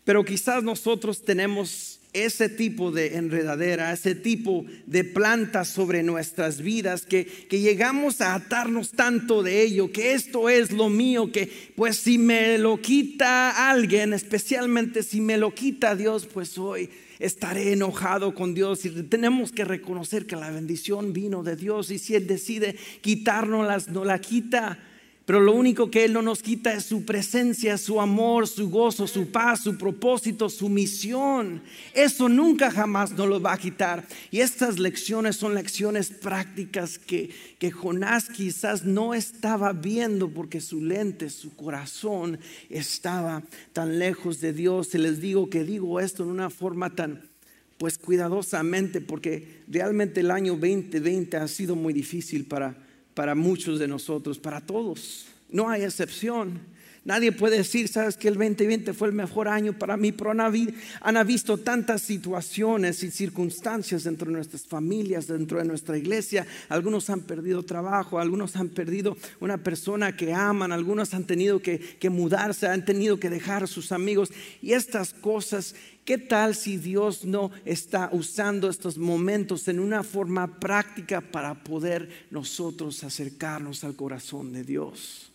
Pero 0.03 0.25
quizás 0.25 0.63
nosotros 0.63 1.21
tenemos 1.21 1.99
ese 2.13 2.47
tipo 2.47 2.91
de 2.91 3.17
enredadera, 3.17 3.91
ese 3.91 4.15
tipo 4.15 4.65
de 4.85 5.03
planta 5.03 5.65
sobre 5.65 6.03
nuestras 6.03 6.61
vidas, 6.61 7.05
que, 7.05 7.25
que, 7.25 7.59
llegamos 7.59 8.21
a 8.21 8.35
atarnos 8.35 8.91
tanto 8.91 9.43
de 9.43 9.63
ello, 9.63 9.91
que 9.91 10.13
esto 10.13 10.49
es 10.49 10.71
lo 10.71 10.89
mío, 10.89 11.31
que 11.31 11.49
pues 11.75 11.97
si 11.97 12.17
me 12.17 12.57
lo 12.57 12.79
quita 12.79 13.69
alguien, 13.69 14.13
especialmente 14.13 15.03
si 15.03 15.21
me 15.21 15.37
lo 15.37 15.53
quita 15.53 15.95
Dios, 15.95 16.27
pues 16.31 16.57
hoy 16.57 16.89
estaré 17.19 17.71
enojado 17.71 18.35
con 18.35 18.53
Dios 18.53 18.85
y 18.85 18.89
tenemos 19.03 19.51
que 19.51 19.65
reconocer 19.65 20.25
que 20.25 20.35
la 20.35 20.51
bendición 20.51 21.13
vino 21.13 21.41
de 21.41 21.55
Dios 21.55 21.89
y 21.89 21.97
si 21.97 22.15
Él 22.15 22.27
decide 22.27 22.75
quitarnos, 23.01 23.87
no 23.87 24.05
la 24.05 24.19
quita. 24.19 24.77
Pero 25.25 25.39
lo 25.39 25.53
único 25.53 25.89
que 25.89 26.03
Él 26.03 26.11
no 26.11 26.21
nos 26.21 26.41
quita 26.41 26.73
es 26.73 26.83
su 26.83 27.05
presencia, 27.05 27.77
su 27.77 28.01
amor, 28.01 28.45
su 28.45 28.69
gozo, 28.69 29.07
su 29.07 29.31
paz, 29.31 29.61
su 29.61 29.77
propósito, 29.77 30.49
su 30.49 30.67
misión. 30.67 31.61
Eso 31.93 32.27
nunca 32.27 32.69
jamás 32.69 33.11
nos 33.11 33.29
lo 33.29 33.41
va 33.41 33.53
a 33.53 33.57
quitar. 33.57 34.05
Y 34.31 34.41
estas 34.41 34.79
lecciones 34.79 35.37
son 35.37 35.55
lecciones 35.55 36.09
prácticas 36.09 36.99
que, 36.99 37.29
que 37.57 37.71
Jonás 37.71 38.27
quizás 38.27 38.83
no 38.83 39.13
estaba 39.13 39.71
viendo 39.71 40.29
porque 40.29 40.59
su 40.59 40.83
lente, 40.83 41.29
su 41.29 41.55
corazón 41.55 42.37
estaba 42.69 43.43
tan 43.71 43.99
lejos 43.99 44.41
de 44.41 44.51
Dios. 44.51 44.93
Y 44.93 44.97
les 44.97 45.21
digo 45.21 45.49
que 45.49 45.63
digo 45.63 46.01
esto 46.01 46.23
en 46.23 46.31
una 46.31 46.49
forma 46.49 46.95
tan 46.95 47.29
pues 47.77 47.97
cuidadosamente 47.97 49.01
porque 49.01 49.63
realmente 49.67 50.19
el 50.19 50.31
año 50.31 50.53
2020 50.53 51.37
ha 51.37 51.47
sido 51.47 51.75
muy 51.75 51.91
difícil 51.91 52.45
para 52.45 52.77
para 53.13 53.35
muchos 53.35 53.79
de 53.79 53.87
nosotros, 53.87 54.39
para 54.39 54.61
todos. 54.61 55.25
No 55.49 55.69
hay 55.69 55.83
excepción. 55.83 56.73
Nadie 57.05 57.33
puede 57.33 57.57
decir, 57.57 57.89
sabes 57.89 58.15
que 58.15 58.29
el 58.29 58.35
2020 58.35 58.93
fue 58.93 59.09
el 59.09 59.13
mejor 59.13 59.49
año 59.49 59.73
para 59.73 59.97
mí, 59.97 60.13
pero 60.13 60.31
han 60.31 61.27
visto 61.27 61.57
tantas 61.57 62.01
situaciones 62.01 63.03
y 63.03 63.11
circunstancias 63.11 64.05
dentro 64.05 64.27
de 64.27 64.37
nuestras 64.37 64.65
familias, 64.65 65.27
dentro 65.27 65.57
de 65.57 65.65
nuestra 65.65 65.97
iglesia. 65.97 66.47
Algunos 66.69 67.09
han 67.09 67.19
perdido 67.19 67.63
trabajo, 67.63 68.19
algunos 68.19 68.55
han 68.55 68.69
perdido 68.69 69.17
una 69.41 69.57
persona 69.57 70.15
que 70.15 70.33
aman, 70.33 70.71
algunos 70.71 71.13
han 71.13 71.25
tenido 71.25 71.59
que, 71.59 71.77
que 71.77 72.09
mudarse, 72.09 72.67
han 72.67 72.85
tenido 72.85 73.19
que 73.19 73.29
dejar 73.29 73.63
a 73.63 73.67
sus 73.67 73.91
amigos. 73.91 74.31
Y 74.61 74.71
estas 74.71 75.13
cosas 75.13 75.75
¿Qué 76.05 76.17
tal 76.17 76.53
si 76.53 76.75
Dios 76.75 77.23
no 77.23 77.49
está 77.63 78.09
usando 78.11 78.69
estos 78.69 78.97
momentos 78.97 79.69
en 79.69 79.79
una 79.79 80.03
forma 80.03 80.59
práctica 80.59 81.21
para 81.21 81.63
poder 81.63 82.27
nosotros 82.29 83.05
acercarnos 83.05 83.85
al 83.85 83.95
corazón 83.95 84.51
de 84.51 84.65
Dios? 84.65 85.31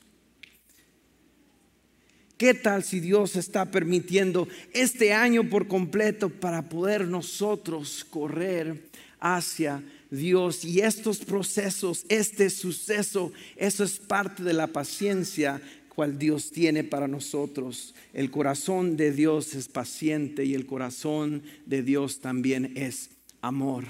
¿Qué 2.36 2.52
tal 2.52 2.84
si 2.84 3.00
Dios 3.00 3.34
está 3.34 3.70
permitiendo 3.70 4.46
este 4.74 5.14
año 5.14 5.48
por 5.48 5.68
completo 5.68 6.28
para 6.28 6.68
poder 6.68 7.08
nosotros 7.08 8.06
correr 8.08 8.88
hacia 9.20 9.82
Dios? 10.10 10.64
Y 10.64 10.80
estos 10.80 11.18
procesos, 11.18 12.04
este 12.10 12.50
suceso, 12.50 13.32
eso 13.56 13.82
es 13.82 13.98
parte 13.98 14.44
de 14.44 14.52
la 14.52 14.66
paciencia 14.66 15.62
cual 15.98 16.16
Dios 16.16 16.52
tiene 16.52 16.84
para 16.84 17.08
nosotros. 17.08 17.92
El 18.14 18.30
corazón 18.30 18.96
de 18.96 19.10
Dios 19.10 19.56
es 19.56 19.66
paciente 19.66 20.44
y 20.44 20.54
el 20.54 20.64
corazón 20.64 21.42
de 21.66 21.82
Dios 21.82 22.20
también 22.20 22.72
es 22.76 23.10
amor 23.40 23.84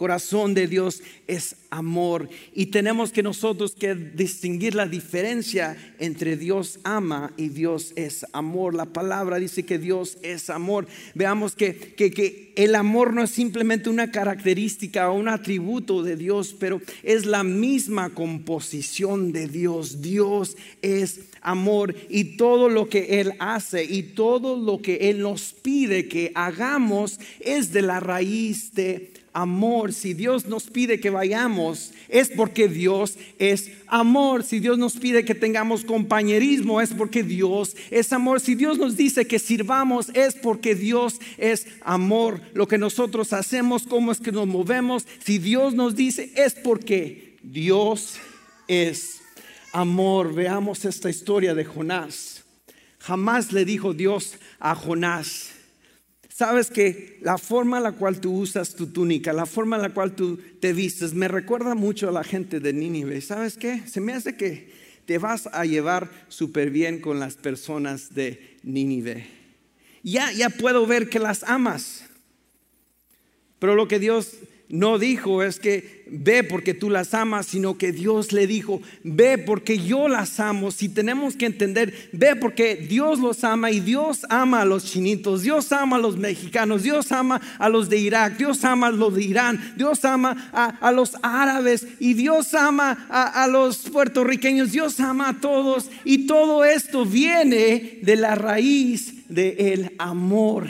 corazón 0.00 0.54
de 0.54 0.66
Dios 0.66 1.02
es 1.26 1.56
amor 1.68 2.30
y 2.54 2.66
tenemos 2.66 3.12
que 3.12 3.22
nosotros 3.22 3.74
que 3.74 3.94
distinguir 3.94 4.74
la 4.74 4.86
diferencia 4.86 5.76
entre 5.98 6.38
Dios 6.38 6.80
ama 6.84 7.34
y 7.36 7.50
Dios 7.50 7.92
es 7.96 8.24
amor. 8.32 8.74
La 8.74 8.86
palabra 8.86 9.38
dice 9.38 9.66
que 9.66 9.78
Dios 9.78 10.16
es 10.22 10.48
amor. 10.48 10.86
Veamos 11.14 11.54
que, 11.54 11.76
que, 11.76 12.10
que 12.12 12.54
el 12.56 12.76
amor 12.76 13.12
no 13.12 13.22
es 13.22 13.30
simplemente 13.30 13.90
una 13.90 14.10
característica 14.10 15.10
o 15.10 15.18
un 15.18 15.28
atributo 15.28 16.02
de 16.02 16.16
Dios, 16.16 16.56
pero 16.58 16.80
es 17.02 17.26
la 17.26 17.44
misma 17.44 18.08
composición 18.08 19.32
de 19.32 19.48
Dios. 19.48 20.00
Dios 20.00 20.56
es 20.80 21.20
amor 21.42 21.94
y 22.08 22.38
todo 22.38 22.70
lo 22.70 22.88
que 22.88 23.20
Él 23.20 23.34
hace 23.38 23.84
y 23.84 24.02
todo 24.02 24.56
lo 24.56 24.80
que 24.80 25.10
Él 25.10 25.20
nos 25.20 25.52
pide 25.52 26.08
que 26.08 26.32
hagamos 26.34 27.20
es 27.40 27.70
de 27.74 27.82
la 27.82 28.00
raíz 28.00 28.72
de 28.72 29.19
amor. 29.32 29.92
Si 29.92 30.14
Dios 30.14 30.46
nos 30.46 30.64
pide 30.64 31.00
que 31.00 31.10
vayamos, 31.10 31.92
es 32.08 32.28
porque 32.30 32.68
Dios 32.68 33.16
es 33.38 33.70
amor. 33.86 34.42
Si 34.42 34.60
Dios 34.60 34.78
nos 34.78 34.96
pide 34.96 35.24
que 35.24 35.34
tengamos 35.34 35.84
compañerismo, 35.84 36.80
es 36.80 36.90
porque 36.90 37.22
Dios 37.22 37.76
es 37.90 38.12
amor. 38.12 38.40
Si 38.40 38.54
Dios 38.54 38.78
nos 38.78 38.96
dice 38.96 39.26
que 39.26 39.38
sirvamos, 39.38 40.10
es 40.14 40.34
porque 40.34 40.74
Dios 40.74 41.20
es 41.38 41.66
amor. 41.82 42.40
Lo 42.54 42.66
que 42.68 42.78
nosotros 42.78 43.32
hacemos, 43.32 43.84
cómo 43.86 44.12
es 44.12 44.20
que 44.20 44.32
nos 44.32 44.46
movemos, 44.46 45.06
si 45.24 45.38
Dios 45.38 45.74
nos 45.74 45.94
dice, 45.94 46.32
es 46.36 46.54
porque 46.54 47.36
Dios 47.42 48.16
es 48.68 49.20
amor. 49.72 50.34
Veamos 50.34 50.84
esta 50.84 51.10
historia 51.10 51.54
de 51.54 51.64
Jonás. 51.64 52.44
Jamás 52.98 53.52
le 53.52 53.64
dijo 53.64 53.94
Dios 53.94 54.34
a 54.58 54.74
Jonás, 54.74 55.52
Sabes 56.40 56.70
que 56.70 57.18
la 57.20 57.36
forma 57.36 57.76
en 57.76 57.82
la 57.82 57.92
cual 57.92 58.18
tú 58.18 58.32
usas 58.32 58.74
tu 58.74 58.86
túnica, 58.86 59.30
la 59.34 59.44
forma 59.44 59.76
en 59.76 59.82
la 59.82 59.90
cual 59.90 60.16
tú 60.16 60.38
te 60.58 60.72
vistes, 60.72 61.12
me 61.12 61.28
recuerda 61.28 61.74
mucho 61.74 62.08
a 62.08 62.12
la 62.12 62.24
gente 62.24 62.60
de 62.60 62.72
Nínive. 62.72 63.20
¿Sabes 63.20 63.58
qué? 63.58 63.82
Se 63.86 64.00
me 64.00 64.14
hace 64.14 64.38
que 64.38 64.72
te 65.04 65.18
vas 65.18 65.50
a 65.52 65.66
llevar 65.66 66.10
súper 66.28 66.70
bien 66.70 67.02
con 67.02 67.20
las 67.20 67.34
personas 67.34 68.14
de 68.14 68.56
Nínive. 68.62 69.26
Ya, 70.02 70.32
ya 70.32 70.48
puedo 70.48 70.86
ver 70.86 71.10
que 71.10 71.18
las 71.18 71.42
amas. 71.42 72.06
Pero 73.58 73.74
lo 73.74 73.86
que 73.86 73.98
Dios 73.98 74.32
no 74.70 75.00
dijo 75.00 75.42
es 75.42 75.58
que 75.58 76.04
ve 76.06 76.44
porque 76.44 76.74
tú 76.74 76.90
las 76.90 77.12
amas, 77.12 77.46
sino 77.46 77.76
que 77.76 77.90
Dios 77.90 78.32
le 78.32 78.46
dijo, 78.46 78.80
ve 79.02 79.36
porque 79.36 79.78
yo 79.78 80.08
las 80.08 80.38
amo. 80.38 80.70
Si 80.70 80.88
tenemos 80.88 81.34
que 81.36 81.46
entender, 81.46 82.10
ve 82.12 82.36
porque 82.36 82.76
Dios 82.76 83.18
los 83.18 83.42
ama 83.42 83.72
y 83.72 83.80
Dios 83.80 84.26
ama 84.28 84.62
a 84.62 84.64
los 84.64 84.84
chinitos, 84.84 85.42
Dios 85.42 85.72
ama 85.72 85.96
a 85.96 86.00
los 86.00 86.16
mexicanos, 86.16 86.84
Dios 86.84 87.10
ama 87.10 87.40
a 87.58 87.68
los 87.68 87.88
de 87.88 87.98
Irak, 87.98 88.36
Dios 88.36 88.64
ama 88.64 88.88
a 88.88 88.92
los 88.92 89.14
de 89.14 89.24
Irán, 89.24 89.74
Dios 89.76 90.04
ama 90.04 90.50
a, 90.52 90.92
los 90.92 91.16
árabes 91.22 91.86
y 91.98 92.14
Dios 92.14 92.54
ama 92.54 93.06
a, 93.10 93.42
a 93.42 93.48
los 93.48 93.78
puertorriqueños, 93.90 94.70
Dios 94.70 95.00
ama 95.00 95.30
a 95.30 95.40
todos. 95.40 95.90
Y 96.04 96.26
todo 96.26 96.64
esto 96.64 97.04
viene 97.04 97.98
de 98.02 98.16
la 98.16 98.36
raíz 98.36 99.28
del 99.28 99.92
amor 99.98 100.68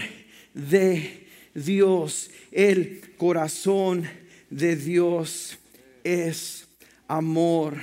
de 0.54 1.26
Dios. 1.54 2.30
El 2.50 3.09
corazón 3.20 4.08
de 4.48 4.76
Dios 4.76 5.58
es 6.04 6.66
amor. 7.06 7.76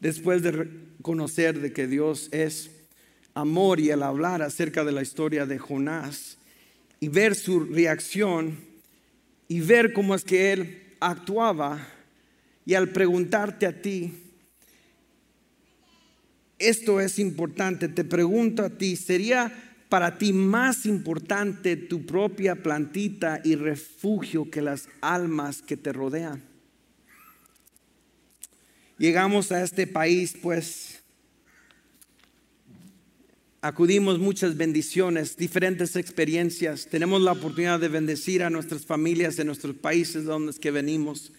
Después 0.00 0.42
de 0.42 0.68
conocer 1.02 1.60
de 1.60 1.72
que 1.72 1.86
Dios 1.86 2.30
es 2.32 2.72
amor 3.34 3.78
y 3.78 3.92
al 3.92 4.02
hablar 4.02 4.42
acerca 4.42 4.82
de 4.82 4.90
la 4.90 5.02
historia 5.02 5.46
de 5.46 5.60
Jonás 5.60 6.38
y 6.98 7.06
ver 7.06 7.36
su 7.36 7.60
reacción 7.60 8.58
y 9.46 9.60
ver 9.60 9.92
cómo 9.92 10.16
es 10.16 10.24
que 10.24 10.52
él 10.52 10.82
actuaba 10.98 11.78
y 12.66 12.74
al 12.74 12.88
preguntarte 12.88 13.66
a 13.66 13.80
ti, 13.80 14.21
esto 16.68 17.00
es 17.00 17.18
importante. 17.18 17.88
Te 17.88 18.04
pregunto 18.04 18.64
a 18.64 18.70
ti, 18.70 18.96
¿sería 18.96 19.52
para 19.88 20.18
ti 20.18 20.32
más 20.32 20.86
importante 20.86 21.76
tu 21.76 22.06
propia 22.06 22.56
plantita 22.56 23.40
y 23.44 23.56
refugio 23.56 24.50
que 24.50 24.62
las 24.62 24.88
almas 25.00 25.62
que 25.62 25.76
te 25.76 25.92
rodean? 25.92 26.42
Llegamos 28.98 29.50
a 29.50 29.62
este 29.62 29.86
país, 29.86 30.36
pues 30.40 31.02
acudimos 33.60 34.18
muchas 34.18 34.56
bendiciones, 34.56 35.36
diferentes 35.36 35.96
experiencias. 35.96 36.86
Tenemos 36.86 37.20
la 37.22 37.32
oportunidad 37.32 37.80
de 37.80 37.88
bendecir 37.88 38.42
a 38.42 38.50
nuestras 38.50 38.86
familias 38.86 39.38
en 39.38 39.46
nuestros 39.46 39.76
países 39.76 40.24
donde 40.24 40.50
es 40.50 40.58
que 40.58 40.70
venimos. 40.70 41.32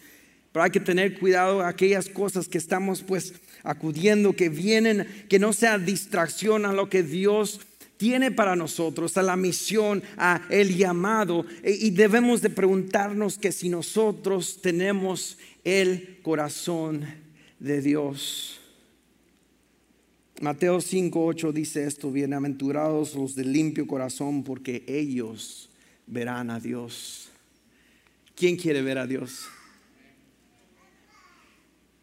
Pero 0.54 0.62
hay 0.62 0.70
que 0.70 0.78
tener 0.78 1.18
cuidado 1.18 1.64
aquellas 1.64 2.08
cosas 2.08 2.46
que 2.46 2.58
estamos 2.58 3.02
pues 3.02 3.34
acudiendo, 3.64 4.36
que 4.36 4.48
vienen, 4.48 5.04
que 5.28 5.40
no 5.40 5.52
sea 5.52 5.80
distracción 5.80 6.64
a 6.64 6.72
lo 6.72 6.88
que 6.88 7.02
Dios 7.02 7.60
tiene 7.96 8.30
para 8.30 8.54
nosotros, 8.54 9.16
a 9.16 9.24
la 9.24 9.34
misión, 9.34 10.04
a 10.16 10.42
el 10.50 10.76
llamado. 10.76 11.44
E, 11.64 11.72
y 11.72 11.90
debemos 11.90 12.40
de 12.40 12.50
preguntarnos 12.50 13.36
que 13.36 13.50
si 13.50 13.68
nosotros 13.68 14.60
tenemos 14.62 15.38
el 15.64 16.20
corazón 16.22 17.04
de 17.58 17.82
Dios. 17.82 18.60
Mateo 20.40 20.78
5:8 20.78 21.50
dice 21.52 21.84
esto, 21.84 22.12
bienaventurados 22.12 23.16
los 23.16 23.34
de 23.34 23.44
limpio 23.44 23.88
corazón, 23.88 24.44
porque 24.44 24.84
ellos 24.86 25.68
verán 26.06 26.48
a 26.50 26.60
Dios. 26.60 27.30
¿Quién 28.36 28.56
quiere 28.56 28.82
ver 28.82 28.98
a 28.98 29.08
Dios? 29.08 29.48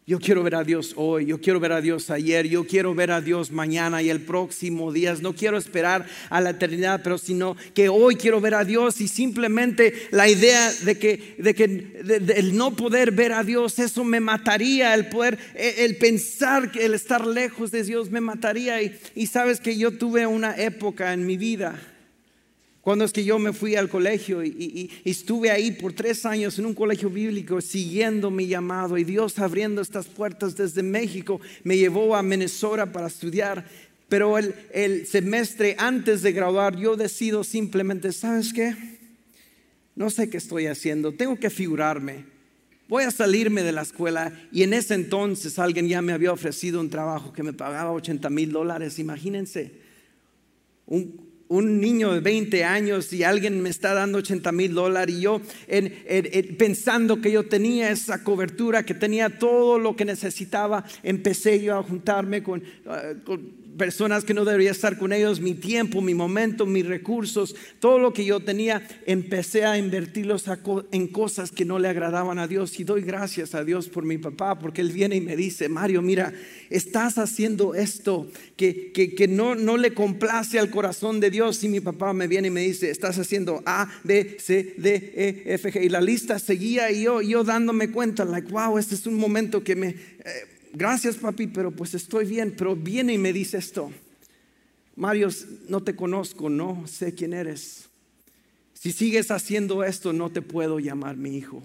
Yo 0.04 0.18
quiero 0.18 0.42
ver 0.42 0.56
a 0.56 0.64
Dios 0.64 0.94
hoy, 0.96 1.26
yo 1.26 1.40
quiero 1.40 1.60
ver 1.60 1.70
a 1.70 1.80
Dios 1.80 2.10
ayer, 2.10 2.48
yo 2.48 2.66
quiero 2.66 2.92
ver 2.92 3.12
a 3.12 3.20
Dios 3.20 3.52
mañana 3.52 4.02
y 4.02 4.10
el 4.10 4.20
próximo 4.20 4.92
día. 4.92 5.14
No 5.22 5.32
quiero 5.32 5.56
esperar 5.56 6.06
a 6.28 6.40
la 6.40 6.50
eternidad, 6.50 7.02
pero 7.04 7.18
sino 7.18 7.56
que 7.72 7.88
hoy 7.88 8.16
quiero 8.16 8.40
ver 8.40 8.54
a 8.54 8.64
Dios 8.64 9.00
y 9.00 9.06
simplemente 9.06 10.08
la 10.10 10.28
idea 10.28 10.72
de 10.72 10.98
que, 10.98 11.36
de 11.38 11.54
que 11.54 11.64
el 12.34 12.56
no 12.56 12.74
poder 12.74 13.12
ver 13.12 13.32
a 13.32 13.44
Dios, 13.44 13.78
eso 13.78 14.02
me 14.02 14.18
mataría, 14.18 14.92
el 14.92 15.08
poder, 15.08 15.38
e, 15.54 15.84
el, 15.84 15.96
pensar 15.98 16.72
que 16.72 16.84
el 16.84 16.94
estar 16.94 17.24
lejos 17.24 17.70
de 17.70 17.84
Dios 17.84 18.10
me 18.10 18.20
mataría. 18.20 18.82
Y, 18.82 18.98
y 19.14 19.28
sabes 19.28 19.60
que 19.60 19.78
yo 19.78 19.92
tuve 19.92 20.26
una 20.26 20.56
época 20.56 21.12
en 21.12 21.24
mi 21.26 21.36
vida 21.36 21.91
cuando 22.82 23.04
es 23.04 23.12
que 23.12 23.24
yo 23.24 23.38
me 23.38 23.52
fui 23.52 23.76
al 23.76 23.88
colegio 23.88 24.44
y, 24.44 24.90
estuve 25.04 25.52
ahí 25.52 25.70
por 25.70 25.92
tres 25.92 26.26
años 26.26 26.58
en 26.58 26.66
un 26.66 26.74
colegio 26.74 27.08
bíblico 27.08 27.60
siguiendo 27.60 28.28
mi 28.28 28.48
llamado 28.48 28.98
y 28.98 29.04
Dios 29.04 29.38
abriendo 29.38 29.80
estas 29.80 30.06
puertas 30.06 30.56
desde 30.56 30.82
México 30.82 31.40
me 31.62 31.78
llevó 31.78 32.16
a 32.16 32.22
Minnesota 32.22 32.90
para 32.90 33.06
estudiar. 33.06 33.64
Pero 34.08 34.36
el, 34.36 34.54
el 34.74 35.06
semestre 35.06 35.76
antes 35.78 36.22
de 36.22 36.32
graduar 36.32 36.76
yo 36.76 36.96
decido 36.96 37.44
simplemente, 37.44 38.12
¿sabes 38.12 38.52
qué? 38.52 38.74
No 39.94 40.10
sé 40.10 40.28
qué 40.28 40.38
estoy 40.38 40.66
haciendo, 40.66 41.12
tengo 41.12 41.36
que 41.36 41.50
figurarme. 41.50 42.24
Voy 42.88 43.04
a 43.04 43.12
salirme 43.12 43.62
de 43.62 43.72
la 43.72 43.82
escuela 43.82 44.32
y 44.50 44.64
en 44.64 44.74
ese 44.74 44.94
entonces 44.94 45.60
alguien 45.60 45.86
ya 45.86 46.02
me 46.02 46.12
había 46.12 46.32
ofrecido 46.32 46.80
un 46.80 46.90
trabajo 46.90 47.32
que 47.32 47.44
me 47.44 47.52
pagaba 47.52 47.92
80 47.92 48.28
mil 48.28 48.50
dólares, 48.50 48.98
imagínense. 48.98 49.72
Un, 50.86 51.21
un 51.52 51.80
niño 51.80 52.12
de 52.14 52.20
20 52.20 52.64
años 52.64 53.12
y 53.12 53.24
alguien 53.24 53.60
me 53.60 53.68
está 53.68 53.92
dando 53.92 54.18
80 54.18 54.52
mil 54.52 54.74
dólares 54.74 55.16
y 55.16 55.20
yo 55.20 55.40
pensando 56.58 57.20
que 57.20 57.30
yo 57.30 57.46
tenía 57.46 57.90
esa 57.90 58.24
cobertura, 58.24 58.84
que 58.84 58.94
tenía 58.94 59.38
todo 59.38 59.78
lo 59.78 59.94
que 59.94 60.06
necesitaba, 60.06 60.84
empecé 61.02 61.62
yo 61.62 61.76
a 61.76 61.82
juntarme 61.82 62.42
con, 62.42 62.62
ah, 62.86 63.12
personas 63.76 64.24
que 64.24 64.34
no 64.34 64.44
debería 64.44 64.70
estar 64.70 64.98
con 64.98 65.12
ellos, 65.12 65.40
mi 65.40 65.54
tiempo, 65.54 66.00
mi 66.00 66.14
momento, 66.14 66.66
mis 66.66 66.86
recursos, 66.86 67.54
todo 67.80 67.98
lo 67.98 68.12
que 68.12 68.24
yo 68.24 68.40
tenía, 68.40 68.86
empecé 69.06 69.64
a 69.64 69.78
invertirlos 69.78 70.44
en 70.90 71.08
cosas 71.08 71.50
que 71.50 71.64
no 71.64 71.78
le 71.78 71.88
agradaban 71.88 72.38
a 72.38 72.46
Dios. 72.46 72.78
Y 72.78 72.84
doy 72.84 73.02
gracias 73.02 73.54
a 73.54 73.64
Dios 73.64 73.88
por 73.88 74.04
mi 74.04 74.18
papá, 74.18 74.58
porque 74.58 74.80
él 74.80 74.92
viene 74.92 75.16
y 75.16 75.20
me 75.20 75.36
dice, 75.36 75.68
Mario, 75.68 76.02
mira, 76.02 76.32
estás 76.70 77.18
haciendo 77.18 77.74
esto 77.74 78.28
que, 78.56 78.92
que, 78.92 79.28
no, 79.28 79.54
no 79.54 79.76
le 79.76 79.94
complace 79.94 80.58
al 80.58 80.70
corazón 80.70 81.20
de 81.20 81.30
Dios. 81.30 81.62
Y 81.64 81.68
mi 81.68 81.80
papá 81.80 82.12
me 82.12 82.28
viene 82.28 82.48
y 82.48 82.52
me 82.52 82.62
dice, 82.62 82.90
estás 82.90 83.18
haciendo 83.18 83.62
A, 83.66 83.90
B, 84.04 84.36
C, 84.38 84.74
D, 84.78 85.12
E, 85.14 85.54
F, 85.54 85.72
G. 85.72 85.84
Y 85.84 85.88
la 85.88 86.00
lista 86.00 86.38
seguía 86.38 86.90
y 86.90 87.04
yo, 87.04 87.22
yo 87.22 87.44
dándome 87.44 87.90
cuenta, 87.90 88.24
like, 88.24 88.50
wow, 88.50 88.78
este 88.78 88.94
es 88.94 89.06
un 89.06 89.14
momento 89.14 89.62
que 89.64 89.76
me... 89.76 89.88
Eh, 89.88 90.51
gracias 90.72 91.16
papi, 91.16 91.46
pero 91.46 91.70
pues 91.70 91.94
estoy 91.94 92.24
bien, 92.24 92.54
pero 92.56 92.74
viene 92.74 93.14
y 93.14 93.18
me 93.18 93.32
dice 93.32 93.58
esto, 93.58 93.92
Mario, 94.96 95.28
no 95.68 95.82
te 95.82 95.96
conozco, 95.96 96.50
no 96.50 96.86
sé 96.86 97.14
quién 97.14 97.32
eres. 97.32 97.88
Si 98.74 98.92
sigues 98.92 99.30
haciendo 99.30 99.84
esto, 99.84 100.12
no 100.12 100.30
te 100.30 100.42
puedo 100.42 100.80
llamar 100.80 101.16
mi 101.16 101.36
hijo. 101.36 101.62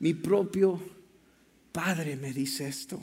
Mi 0.00 0.14
propio 0.14 0.80
padre 1.72 2.16
me 2.16 2.32
dice 2.32 2.68
esto. 2.68 3.00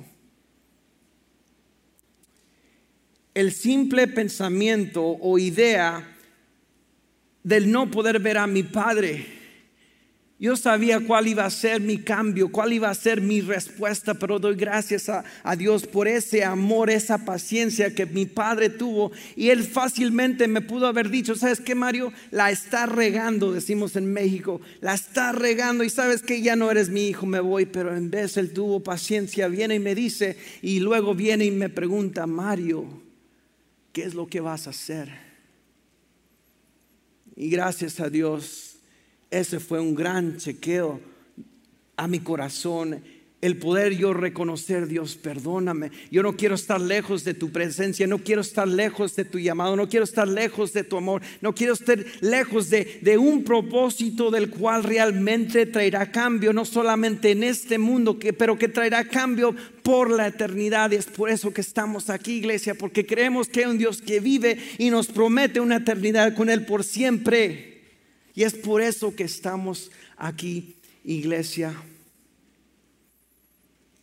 El 3.33 3.51
simple 3.51 4.07
pensamiento 4.07 5.03
o 5.03 5.37
idea 5.39 6.15
del 7.43 7.71
no 7.71 7.91
poder 7.91 8.19
ver 8.19 8.37
a 8.37 8.47
mi 8.47 8.63
padre 8.63 9.34
yo 10.37 10.57
sabía 10.57 10.99
cuál 10.99 11.29
iba 11.29 11.45
a 11.45 11.49
ser 11.49 11.79
mi 11.79 11.97
cambio, 11.97 12.51
cuál 12.51 12.73
iba 12.73 12.89
a 12.89 12.93
ser 12.93 13.21
mi 13.21 13.39
respuesta, 13.39 14.15
pero 14.15 14.37
doy 14.37 14.55
gracias 14.55 15.07
a, 15.07 15.23
Dios 15.55 15.87
por 15.87 16.09
ese 16.09 16.43
amor, 16.43 16.89
esa 16.89 17.23
paciencia 17.23 17.95
que 17.95 18.05
mi 18.05 18.25
padre 18.25 18.69
tuvo. 18.69 19.13
Y 19.37 19.49
él 19.49 19.63
fácilmente 19.63 20.49
me 20.49 20.59
pudo 20.59 20.87
haber 20.87 21.09
dicho, 21.09 21.35
¿sabes 21.35 21.61
qué, 21.61 21.73
Mario? 21.73 22.11
La 22.31 22.51
está 22.51 22.85
regando, 22.85 23.53
decimos 23.53 23.95
en 23.95 24.11
México, 24.11 24.59
la 24.81 24.93
está 24.93 25.31
regando 25.31 25.85
y 25.85 25.89
sabes 25.89 26.21
que 26.21 26.41
ya 26.41 26.57
no 26.57 26.69
eres 26.69 26.89
mi 26.89 27.07
hijo, 27.07 27.25
me 27.25 27.39
voy. 27.39 27.65
Pero 27.65 27.95
en 27.95 28.11
vez 28.11 28.35
él 28.35 28.51
tuvo 28.51 28.83
paciencia, 28.83 29.47
viene 29.47 29.75
y 29.75 29.79
me 29.79 29.95
dice, 29.95 30.37
y 30.61 30.81
luego 30.81 31.15
viene 31.15 31.45
y 31.45 31.51
me 31.51 31.69
pregunta, 31.69 32.27
Mario, 32.27 32.85
¿qué 33.93 34.03
es 34.03 34.13
lo 34.13 34.27
que 34.27 34.41
vas 34.41 34.67
a 34.67 34.71
hacer? 34.71 35.09
Y 37.37 37.49
gracias 37.49 38.01
a 38.01 38.09
Dios 38.09 38.74
ese 39.29 39.59
fue 39.59 39.79
un 39.79 39.95
gran 39.95 40.37
chequeo 40.37 40.99
a 41.97 42.07
mi 42.07 42.19
corazón. 42.19 43.01
El 43.41 43.57
poder 43.57 43.95
yo 43.95 44.11
reconocer, 44.13 44.87
Dios, 44.87 45.17
perdóname. 45.17 45.91
Yo 46.09 46.23
no 46.23 46.35
quiero 46.35 46.55
estar 46.55 46.81
lejos 46.81 47.23
de 47.23 47.35
tu 47.35 47.51
presencia, 47.51 48.07
no 48.07 48.17
quiero 48.17 48.41
estar 48.41 48.67
lejos 48.67 49.15
de 49.15 49.25
tu 49.25 49.37
llamado, 49.37 49.75
no 49.75 49.87
quiero 49.87 50.03
estar 50.03 50.27
lejos 50.27 50.73
de 50.73 50.83
tu 50.83 50.97
amor, 50.97 51.21
no 51.41 51.53
quiero 51.53 51.73
estar 51.73 52.03
lejos 52.21 52.71
de, 52.71 52.99
de 53.03 53.17
un 53.19 53.43
propósito 53.43 54.31
del 54.31 54.49
cual 54.49 54.83
realmente 54.83 55.67
traerá 55.67 56.11
cambio, 56.11 56.53
no 56.53 56.65
solamente 56.65 57.31
en 57.31 57.43
este 57.43 57.77
mundo, 57.77 58.17
pero 58.35 58.57
que 58.57 58.67
traerá 58.67 59.07
cambio 59.07 59.53
por 59.83 60.09
la 60.09 60.27
eternidad. 60.27 60.91
Y 60.91 60.95
es 60.95 61.05
por 61.05 61.29
eso 61.29 61.53
que 61.53 61.61
estamos 61.61 62.09
aquí, 62.09 62.37
iglesia, 62.37 62.73
porque 62.73 63.05
creemos 63.05 63.47
que 63.47 63.59
hay 63.59 63.69
un 63.69 63.77
Dios 63.77 64.01
que 64.01 64.21
vive 64.21 64.57
y 64.79 64.89
nos 64.89 65.07
promete 65.07 65.59
una 65.59 65.75
eternidad 65.75 66.33
con 66.33 66.49
Él 66.49 66.65
por 66.65 66.83
siempre. 66.83 67.74
Y 68.35 68.43
es 68.43 68.53
por 68.53 68.81
eso 68.81 69.15
que 69.15 69.23
estamos 69.23 69.89
aquí, 70.17 70.75
iglesia. 71.05 71.73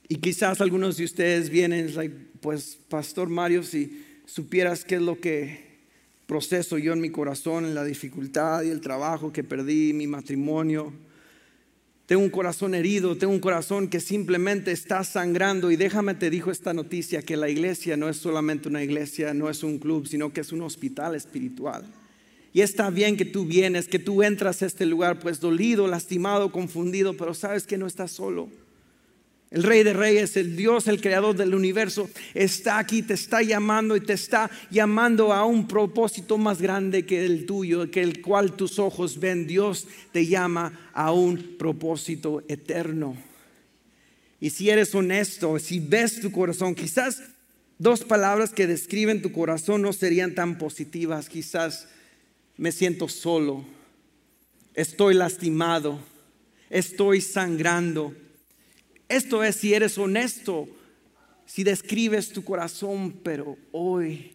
Y 0.08 0.16
quizás 0.16 0.60
algunos 0.60 0.96
de 0.96 1.04
ustedes 1.04 1.50
vienen, 1.50 1.94
pues, 2.40 2.78
Pastor 2.88 3.28
Mario, 3.28 3.62
si 3.62 4.04
supieras 4.24 4.84
qué 4.84 4.96
es 4.96 5.02
lo 5.02 5.20
que 5.20 5.72
proceso 6.26 6.78
yo 6.78 6.94
en 6.94 7.00
mi 7.00 7.10
corazón, 7.10 7.66
en 7.66 7.74
la 7.74 7.84
dificultad 7.84 8.62
y 8.62 8.70
el 8.70 8.80
trabajo 8.80 9.32
que 9.32 9.44
perdí, 9.44 9.92
mi 9.92 10.06
matrimonio. 10.06 10.94
Tengo 12.06 12.22
un 12.22 12.30
corazón 12.30 12.74
herido, 12.74 13.16
tengo 13.18 13.34
un 13.34 13.40
corazón 13.40 13.88
que 13.88 14.00
simplemente 14.00 14.72
está 14.72 15.04
sangrando. 15.04 15.70
Y 15.70 15.76
déjame 15.76 16.14
te 16.14 16.30
dijo 16.30 16.50
esta 16.50 16.72
noticia, 16.72 17.20
que 17.20 17.36
la 17.36 17.50
iglesia 17.50 17.98
no 17.98 18.08
es 18.08 18.16
solamente 18.16 18.68
una 18.68 18.82
iglesia, 18.82 19.34
no 19.34 19.50
es 19.50 19.62
un 19.62 19.78
club, 19.78 20.06
sino 20.06 20.32
que 20.32 20.40
es 20.40 20.52
un 20.52 20.62
hospital 20.62 21.14
espiritual. 21.14 21.84
Y 22.52 22.60
está 22.60 22.90
bien 22.90 23.16
que 23.16 23.24
tú 23.24 23.46
vienes, 23.46 23.88
que 23.88 23.98
tú 23.98 24.22
entras 24.22 24.62
a 24.62 24.66
este 24.66 24.84
lugar 24.84 25.18
pues 25.18 25.40
dolido, 25.40 25.86
lastimado, 25.86 26.52
confundido, 26.52 27.16
pero 27.16 27.32
sabes 27.32 27.66
que 27.66 27.78
no 27.78 27.86
estás 27.86 28.10
solo. 28.12 28.48
El 29.50 29.64
Rey 29.64 29.82
de 29.82 29.92
Reyes, 29.92 30.36
el 30.38 30.56
Dios, 30.56 30.88
el 30.88 31.02
Creador 31.02 31.36
del 31.36 31.54
universo, 31.54 32.08
está 32.32 32.78
aquí, 32.78 33.02
te 33.02 33.12
está 33.12 33.42
llamando 33.42 33.96
y 33.96 34.00
te 34.00 34.14
está 34.14 34.50
llamando 34.70 35.32
a 35.32 35.44
un 35.44 35.68
propósito 35.68 36.38
más 36.38 36.62
grande 36.62 37.04
que 37.04 37.26
el 37.26 37.44
tuyo, 37.44 37.90
que 37.90 38.02
el 38.02 38.22
cual 38.22 38.54
tus 38.54 38.78
ojos 38.78 39.20
ven. 39.20 39.46
Dios 39.46 39.86
te 40.10 40.26
llama 40.26 40.90
a 40.94 41.12
un 41.12 41.56
propósito 41.58 42.42
eterno. 42.48 43.14
Y 44.40 44.50
si 44.50 44.70
eres 44.70 44.94
honesto, 44.94 45.58
si 45.58 45.80
ves 45.80 46.20
tu 46.20 46.32
corazón, 46.32 46.74
quizás 46.74 47.22
dos 47.78 48.04
palabras 48.04 48.54
que 48.54 48.66
describen 48.66 49.20
tu 49.20 49.32
corazón 49.32 49.82
no 49.82 49.92
serían 49.92 50.34
tan 50.34 50.56
positivas, 50.56 51.28
quizás 51.28 51.88
me 52.56 52.72
siento 52.72 53.08
solo, 53.08 53.64
estoy 54.74 55.14
lastimado, 55.14 55.98
estoy 56.70 57.20
sangrando. 57.20 58.14
Esto 59.08 59.42
es 59.44 59.56
si 59.56 59.74
eres 59.74 59.98
honesto, 59.98 60.68
si 61.46 61.64
describes 61.64 62.32
tu 62.32 62.44
corazón, 62.44 63.12
pero 63.22 63.56
hoy 63.72 64.32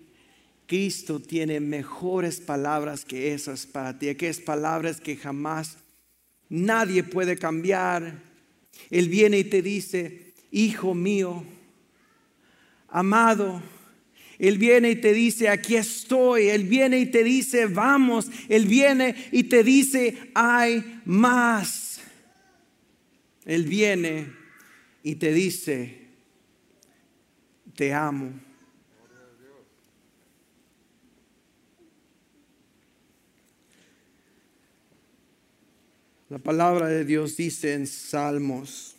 Cristo 0.67 1.19
tiene 1.19 1.60
mejores 1.60 2.41
palabras 2.41 3.06
que 3.06 3.34
esas 3.34 3.65
para 3.65 3.97
ti, 3.97 4.13
que 4.15 4.27
es 4.27 4.39
palabras 4.39 4.99
que 4.99 5.15
jamás 5.15 5.77
nadie 6.49 7.03
puede 7.03 7.38
cambiar. 7.38 8.21
Él 8.89 9.10
viene 9.10 9.39
y 9.39 9.43
te 9.45 9.62
dice, 9.62 10.34
hijo 10.51 10.93
mío, 10.93 11.43
amado, 12.88 13.62
él 14.39 14.58
viene 14.58 14.91
y 14.91 14.95
te 14.97 15.13
dice, 15.13 15.50
aquí 15.50 15.76
estoy. 15.76 16.50
Él 16.50 16.63
viene 16.63 17.00
y 17.00 17.08
te 17.08 17.23
dice, 17.23 17.65
vamos. 17.65 18.30
Él 18.50 18.65
viene 18.67 19.15
y 19.32 19.43
te 19.45 19.63
dice, 19.63 20.32
hay 20.36 21.02
más. 21.06 22.00
Él 23.45 23.63
viene 23.63 24.28
y 25.02 25.15
te 25.15 25.34
dice, 25.34 26.02
te 27.76 27.93
amo. 27.93 28.34
La 36.30 36.39
palabra 36.39 36.88
de 36.89 37.06
Dios 37.06 37.38
dice 37.38 37.73
en 37.73 37.88
Salmos 37.88 38.96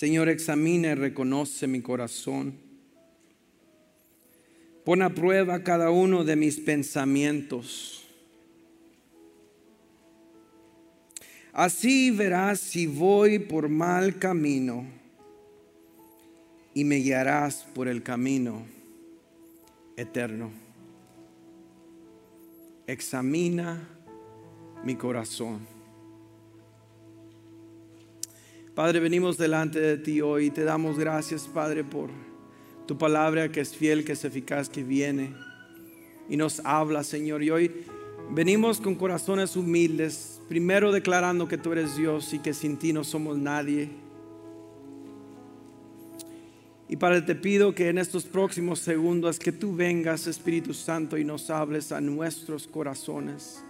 Señor, 0.00 0.30
examina 0.30 0.92
y 0.92 0.94
reconoce 0.94 1.66
mi 1.66 1.82
corazón. 1.82 2.54
Pon 4.82 5.02
a 5.02 5.14
prueba 5.14 5.62
cada 5.62 5.90
uno 5.90 6.24
de 6.24 6.36
mis 6.36 6.58
pensamientos. 6.58 8.06
Así 11.52 12.10
verás 12.12 12.60
si 12.60 12.86
voy 12.86 13.40
por 13.40 13.68
mal 13.68 14.18
camino 14.18 14.86
y 16.72 16.84
me 16.84 16.96
guiarás 16.96 17.66
por 17.74 17.86
el 17.86 18.02
camino 18.02 18.62
eterno. 19.98 20.50
Examina 22.86 23.86
mi 24.82 24.94
corazón. 24.94 25.79
Padre, 28.80 28.98
venimos 28.98 29.36
delante 29.36 29.78
de 29.78 29.98
ti 29.98 30.22
hoy 30.22 30.46
y 30.46 30.50
te 30.50 30.64
damos 30.64 30.98
gracias, 30.98 31.46
Padre, 31.46 31.84
por 31.84 32.08
tu 32.86 32.96
palabra 32.96 33.52
que 33.52 33.60
es 33.60 33.76
fiel, 33.76 34.06
que 34.06 34.12
es 34.12 34.24
eficaz, 34.24 34.70
que 34.70 34.82
viene 34.82 35.34
y 36.30 36.38
nos 36.38 36.62
habla, 36.64 37.04
Señor. 37.04 37.42
Y 37.42 37.50
hoy 37.50 37.70
venimos 38.30 38.80
con 38.80 38.94
corazones 38.94 39.54
humildes, 39.54 40.40
primero 40.48 40.92
declarando 40.92 41.46
que 41.46 41.58
tú 41.58 41.72
eres 41.72 41.94
Dios 41.94 42.32
y 42.32 42.38
que 42.38 42.54
sin 42.54 42.78
ti 42.78 42.94
no 42.94 43.04
somos 43.04 43.36
nadie. 43.36 43.90
Y 46.88 46.96
Padre, 46.96 47.20
te 47.20 47.34
pido 47.34 47.74
que 47.74 47.90
en 47.90 47.98
estos 47.98 48.24
próximos 48.24 48.78
segundos 48.78 49.38
que 49.38 49.52
tú 49.52 49.76
vengas, 49.76 50.26
Espíritu 50.26 50.72
Santo, 50.72 51.18
y 51.18 51.24
nos 51.26 51.50
hables 51.50 51.92
a 51.92 52.00
nuestros 52.00 52.66
corazones 52.66 53.62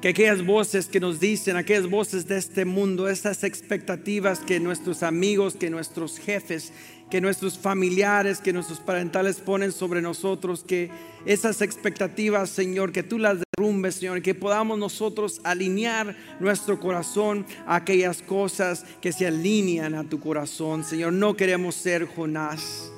que 0.00 0.08
aquellas 0.08 0.44
voces 0.44 0.86
que 0.86 1.00
nos 1.00 1.20
dicen, 1.20 1.56
aquellas 1.56 1.88
voces 1.88 2.26
de 2.26 2.38
este 2.38 2.64
mundo, 2.64 3.08
esas 3.08 3.44
expectativas 3.44 4.38
que 4.38 4.58
nuestros 4.58 5.02
amigos, 5.02 5.54
que 5.54 5.68
nuestros 5.68 6.18
jefes, 6.18 6.72
que 7.10 7.20
nuestros 7.20 7.58
familiares, 7.58 8.40
que 8.40 8.52
nuestros 8.52 8.80
parentales 8.80 9.36
ponen 9.36 9.72
sobre 9.72 10.00
nosotros, 10.00 10.64
que 10.64 10.90
esas 11.26 11.60
expectativas, 11.60 12.48
Señor, 12.48 12.92
que 12.92 13.02
tú 13.02 13.18
las 13.18 13.38
derrumbes, 13.52 13.96
Señor, 13.96 14.22
que 14.22 14.34
podamos 14.34 14.78
nosotros 14.78 15.40
alinear 15.44 16.16
nuestro 16.38 16.80
corazón 16.80 17.44
a 17.66 17.76
aquellas 17.76 18.22
cosas 18.22 18.86
que 19.02 19.12
se 19.12 19.26
alinean 19.26 19.94
a 19.94 20.04
tu 20.04 20.18
corazón, 20.20 20.84
Señor. 20.84 21.12
No 21.12 21.36
queremos 21.36 21.74
ser 21.74 22.06
Jonás. 22.06 22.89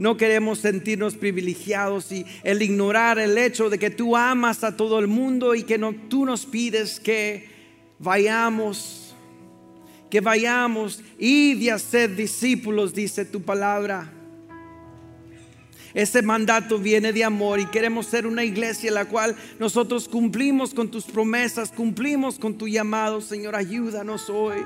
No 0.00 0.16
queremos 0.16 0.60
sentirnos 0.60 1.14
privilegiados 1.14 2.10
y 2.10 2.24
el 2.42 2.62
ignorar 2.62 3.18
el 3.18 3.36
hecho 3.36 3.68
de 3.68 3.78
que 3.78 3.90
tú 3.90 4.16
amas 4.16 4.64
a 4.64 4.74
todo 4.74 4.98
el 4.98 5.08
mundo 5.08 5.54
y 5.54 5.62
que 5.62 5.76
no, 5.76 5.94
tú 6.08 6.24
nos 6.24 6.46
pides 6.46 6.98
que 6.98 7.50
vayamos, 7.98 9.14
que 10.08 10.22
vayamos 10.22 11.02
y 11.18 11.52
de 11.52 11.78
ser 11.78 12.16
discípulos, 12.16 12.94
dice 12.94 13.26
tu 13.26 13.42
palabra. 13.42 14.10
Ese 15.92 16.22
mandato 16.22 16.78
viene 16.78 17.12
de 17.12 17.22
amor 17.22 17.60
y 17.60 17.66
queremos 17.66 18.06
ser 18.06 18.26
una 18.26 18.42
iglesia 18.42 18.88
en 18.88 18.94
la 18.94 19.04
cual 19.04 19.36
nosotros 19.58 20.08
cumplimos 20.08 20.72
con 20.72 20.90
tus 20.90 21.04
promesas, 21.04 21.70
cumplimos 21.70 22.38
con 22.38 22.56
tu 22.56 22.66
llamado, 22.66 23.20
Señor, 23.20 23.54
ayúdanos 23.54 24.30
hoy. 24.30 24.64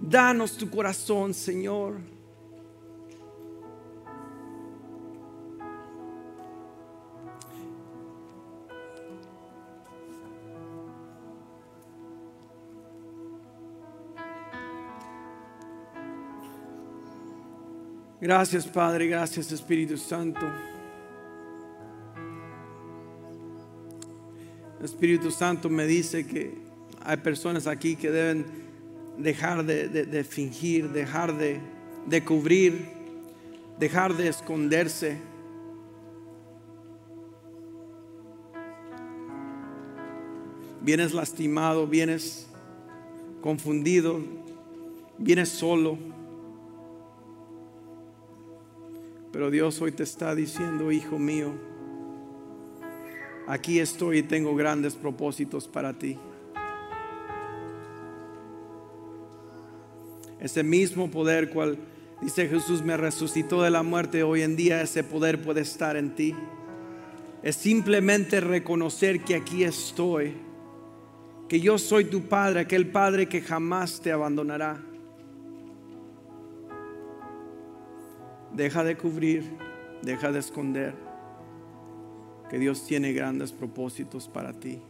Danos 0.00 0.56
tu 0.56 0.68
corazón, 0.68 1.32
Señor. 1.32 2.17
Gracias 18.20 18.66
Padre, 18.66 19.06
gracias 19.06 19.52
Espíritu 19.52 19.96
Santo. 19.96 20.40
Espíritu 24.82 25.30
Santo 25.30 25.70
me 25.70 25.86
dice 25.86 26.26
que 26.26 26.58
hay 27.04 27.16
personas 27.18 27.68
aquí 27.68 27.94
que 27.94 28.10
deben 28.10 28.44
dejar 29.18 29.64
de, 29.64 30.24
fingir, 30.24 30.90
dejar 30.90 31.38
de, 31.38 31.60
de 32.06 32.24
cubrir, 32.24 32.88
dejar 33.78 34.12
de 34.16 34.26
esconderse. 34.26 35.18
Vienes 40.80 41.14
lastimado, 41.14 41.86
vienes 41.86 42.48
confundido, 43.42 44.20
vienes 45.18 45.50
solo. 45.50 46.17
Pero 49.32 49.50
Dios 49.50 49.80
hoy 49.82 49.92
te 49.92 50.02
está 50.02 50.34
diciendo, 50.34 50.90
hijo 50.90 51.18
mío, 51.18 51.52
aquí 53.46 53.78
estoy 53.78 54.18
y 54.18 54.22
tengo 54.22 54.54
grandes 54.56 54.94
propósitos 54.94 55.68
para 55.68 55.98
ti. 55.98 56.18
Ese 60.40 60.62
mismo 60.62 61.10
poder 61.10 61.50
cual 61.50 61.78
dice 62.22 62.48
Jesús 62.48 62.82
me 62.82 62.96
resucitó 62.96 63.62
de 63.62 63.70
la 63.70 63.82
muerte, 63.82 64.22
hoy 64.22 64.42
en 64.42 64.56
día 64.56 64.80
ese 64.80 65.04
poder 65.04 65.42
puede 65.42 65.60
estar 65.60 65.96
en 65.96 66.14
ti. 66.14 66.34
Es 67.42 67.56
simplemente 67.56 68.40
reconocer 68.40 69.20
que 69.20 69.34
aquí 69.34 69.64
estoy, 69.64 70.34
que 71.48 71.60
yo 71.60 71.78
soy 71.78 72.04
tu 72.06 72.28
Padre, 72.28 72.60
aquel 72.60 72.90
Padre 72.90 73.28
que 73.28 73.40
jamás 73.40 74.00
te 74.00 74.10
abandonará. 74.10 74.87
Deja 78.54 78.84
de 78.84 78.96
cubrir, 78.96 79.44
deja 80.02 80.32
de 80.32 80.38
esconder, 80.38 80.94
que 82.48 82.58
Dios 82.58 82.84
tiene 82.86 83.12
grandes 83.12 83.52
propósitos 83.52 84.28
para 84.28 84.52
ti. 84.52 84.80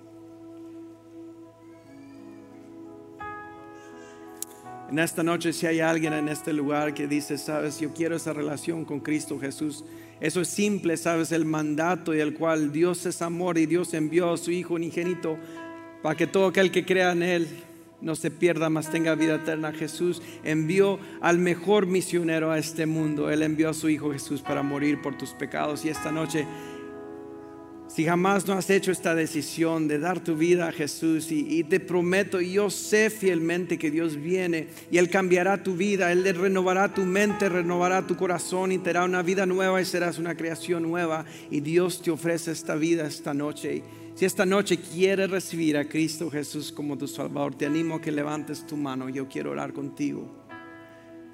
En 4.90 4.98
esta 4.98 5.22
noche, 5.22 5.52
si 5.52 5.66
hay 5.66 5.80
alguien 5.80 6.14
en 6.14 6.28
este 6.28 6.52
lugar 6.52 6.94
que 6.94 7.06
dice, 7.06 7.36
sabes, 7.36 7.78
yo 7.78 7.92
quiero 7.92 8.16
esa 8.16 8.32
relación 8.32 8.86
con 8.86 9.00
Cristo 9.00 9.38
Jesús, 9.38 9.84
eso 10.20 10.40
es 10.40 10.48
simple, 10.48 10.96
sabes, 10.96 11.30
el 11.30 11.44
mandato 11.44 12.14
y 12.14 12.20
el 12.20 12.34
cual 12.34 12.72
Dios 12.72 13.04
es 13.04 13.20
amor 13.20 13.58
y 13.58 13.66
Dios 13.66 13.92
envió 13.92 14.32
a 14.32 14.38
su 14.38 14.50
Hijo 14.50 14.74
unigénito 14.74 15.36
para 16.02 16.16
que 16.16 16.26
todo 16.26 16.46
aquel 16.46 16.70
que 16.70 16.86
crea 16.86 17.12
en 17.12 17.22
Él 17.22 17.48
no 18.00 18.14
se 18.14 18.30
pierda, 18.30 18.70
más 18.70 18.90
tenga 18.90 19.14
vida 19.14 19.36
eterna. 19.36 19.72
Jesús 19.72 20.22
envió 20.44 20.98
al 21.20 21.38
mejor 21.38 21.86
misionero 21.86 22.50
a 22.50 22.58
este 22.58 22.86
mundo. 22.86 23.30
Él 23.30 23.42
envió 23.42 23.70
a 23.70 23.74
su 23.74 23.88
Hijo 23.88 24.12
Jesús 24.12 24.40
para 24.40 24.62
morir 24.62 25.02
por 25.02 25.18
tus 25.18 25.30
pecados. 25.30 25.84
Y 25.84 25.88
esta 25.88 26.12
noche, 26.12 26.46
si 27.88 28.04
jamás 28.04 28.46
no 28.46 28.52
has 28.52 28.68
hecho 28.68 28.92
esta 28.92 29.14
decisión 29.14 29.88
de 29.88 29.98
dar 29.98 30.20
tu 30.20 30.36
vida 30.36 30.68
a 30.68 30.72
Jesús, 30.72 31.32
y, 31.32 31.64
te 31.64 31.80
prometo, 31.80 32.38
yo 32.40 32.68
sé 32.68 33.08
fielmente 33.08 33.78
que 33.78 33.90
Dios 33.90 34.16
viene 34.16 34.68
y 34.90 34.98
Él 34.98 35.08
cambiará 35.08 35.62
tu 35.62 35.74
vida, 35.74 36.12
Él 36.12 36.22
renovará 36.34 36.92
tu 36.92 37.02
mente, 37.02 37.48
renovará 37.48 38.06
tu 38.06 38.14
corazón 38.14 38.72
y 38.72 38.78
te 38.78 38.92
dará 38.92 39.06
una 39.06 39.22
vida 39.22 39.46
nueva 39.46 39.80
y 39.80 39.86
serás 39.86 40.18
una 40.18 40.36
creación 40.36 40.82
nueva. 40.82 41.24
Y 41.50 41.60
Dios 41.60 42.02
te 42.02 42.10
ofrece 42.10 42.52
esta 42.52 42.76
vida 42.76 43.06
esta 43.06 43.32
noche. 43.32 43.82
Si 44.14 44.24
esta 44.26 44.44
noche 44.44 44.78
quieres 44.78 45.30
recibir 45.30 45.78
a 45.78 45.88
Cristo 45.88 46.30
Jesús 46.30 46.70
como 46.70 46.98
tu 46.98 47.08
Salvador, 47.08 47.54
te 47.54 47.66
animo 47.66 47.96
a 47.96 48.00
que 48.02 48.12
levantes 48.12 48.66
tu 48.66 48.76
mano. 48.76 49.08
Yo 49.08 49.28
quiero 49.28 49.52
orar 49.52 49.72
contigo. 49.72 50.28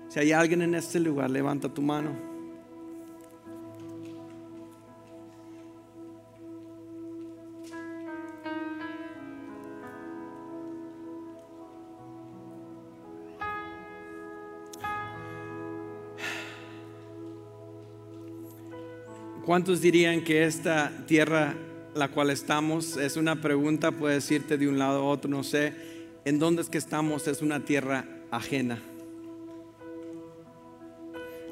Si 0.09 0.21
hay 0.21 0.31
alguien 0.31 0.63
en 0.63 0.77
este 0.77 1.01
lugar, 1.01 1.31
levanta 1.31 1.69
tu 1.69 1.83
mano. 1.83 2.34
¿Cuántos 19.55 19.81
dirían 19.81 20.25
que 20.25 20.43
esta 20.43 20.91
tierra 21.07 21.55
la 21.95 22.09
cual 22.09 22.31
estamos 22.31 22.97
es 22.97 23.17
una 23.17 23.41
pregunta, 23.41 23.93
puedes 23.93 24.29
irte 24.33 24.59
de 24.59 24.67
un 24.67 24.81
lado 24.81 25.03
a 25.03 25.05
otro, 25.05 25.31
no 25.31 25.45
sé, 25.45 25.73
¿en 26.25 26.41
dónde 26.41 26.63
es 26.63 26.69
que 26.69 26.79
estamos? 26.79 27.29
Es 27.29 27.41
una 27.41 27.65
tierra 27.65 28.05
ajena. 28.33 28.83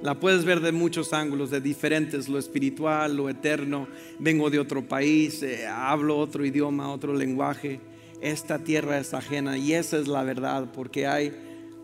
La 0.02 0.18
puedes 0.18 0.44
ver 0.44 0.58
de 0.58 0.72
muchos 0.72 1.12
ángulos, 1.12 1.52
de 1.52 1.60
diferentes, 1.60 2.28
lo 2.28 2.40
espiritual, 2.40 3.16
lo 3.16 3.28
eterno. 3.28 3.86
Vengo 4.18 4.50
de 4.50 4.58
otro 4.58 4.82
país, 4.82 5.40
eh, 5.44 5.68
hablo 5.68 6.18
otro 6.18 6.44
idioma, 6.44 6.90
otro 6.90 7.14
lenguaje. 7.14 7.78
Esta 8.20 8.58
tierra 8.58 8.98
es 8.98 9.14
ajena 9.14 9.56
y 9.56 9.74
esa 9.74 9.96
es 9.96 10.08
la 10.08 10.24
verdad, 10.24 10.72
porque 10.74 11.06
hay 11.06 11.32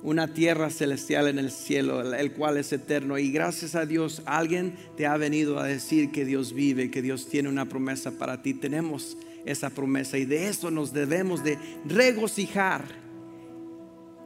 una 0.02 0.32
tierra 0.32 0.70
celestial 0.70 1.28
en 1.28 1.38
el 1.38 1.50
cielo, 1.50 2.14
el 2.14 2.32
cual 2.32 2.56
es 2.56 2.72
eterno. 2.72 3.18
Y 3.18 3.30
gracias 3.30 3.74
a 3.74 3.86
Dios, 3.86 4.22
alguien 4.26 4.74
te 4.96 5.06
ha 5.06 5.16
venido 5.16 5.58
a 5.58 5.66
decir 5.66 6.10
que 6.10 6.24
Dios 6.24 6.52
vive, 6.52 6.90
que 6.90 7.02
Dios 7.02 7.28
tiene 7.28 7.48
una 7.48 7.66
promesa 7.66 8.12
para 8.12 8.42
ti. 8.42 8.54
Tenemos 8.54 9.16
esa 9.44 9.70
promesa 9.70 10.18
y 10.18 10.24
de 10.24 10.48
eso 10.48 10.70
nos 10.70 10.92
debemos 10.92 11.42
de 11.42 11.58
regocijar 11.86 12.84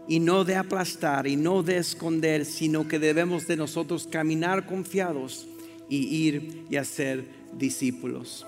y 0.09 0.21
no 0.21 0.45
de 0.45 0.57
aplastar 0.57 1.27
y 1.27 1.37
no 1.37 1.63
de 1.63 1.79
esconder, 1.79 2.45
sino 2.45 2.89
que 2.89 2.99
debemos 2.99 3.47
de 3.47 3.57
nosotros 3.57 4.09
caminar 4.11 4.67
confiados 4.67 5.47
y 5.89 6.27
ir 6.27 6.65
y 6.71 6.77
hacer 6.77 7.25
discípulos. 7.57 8.47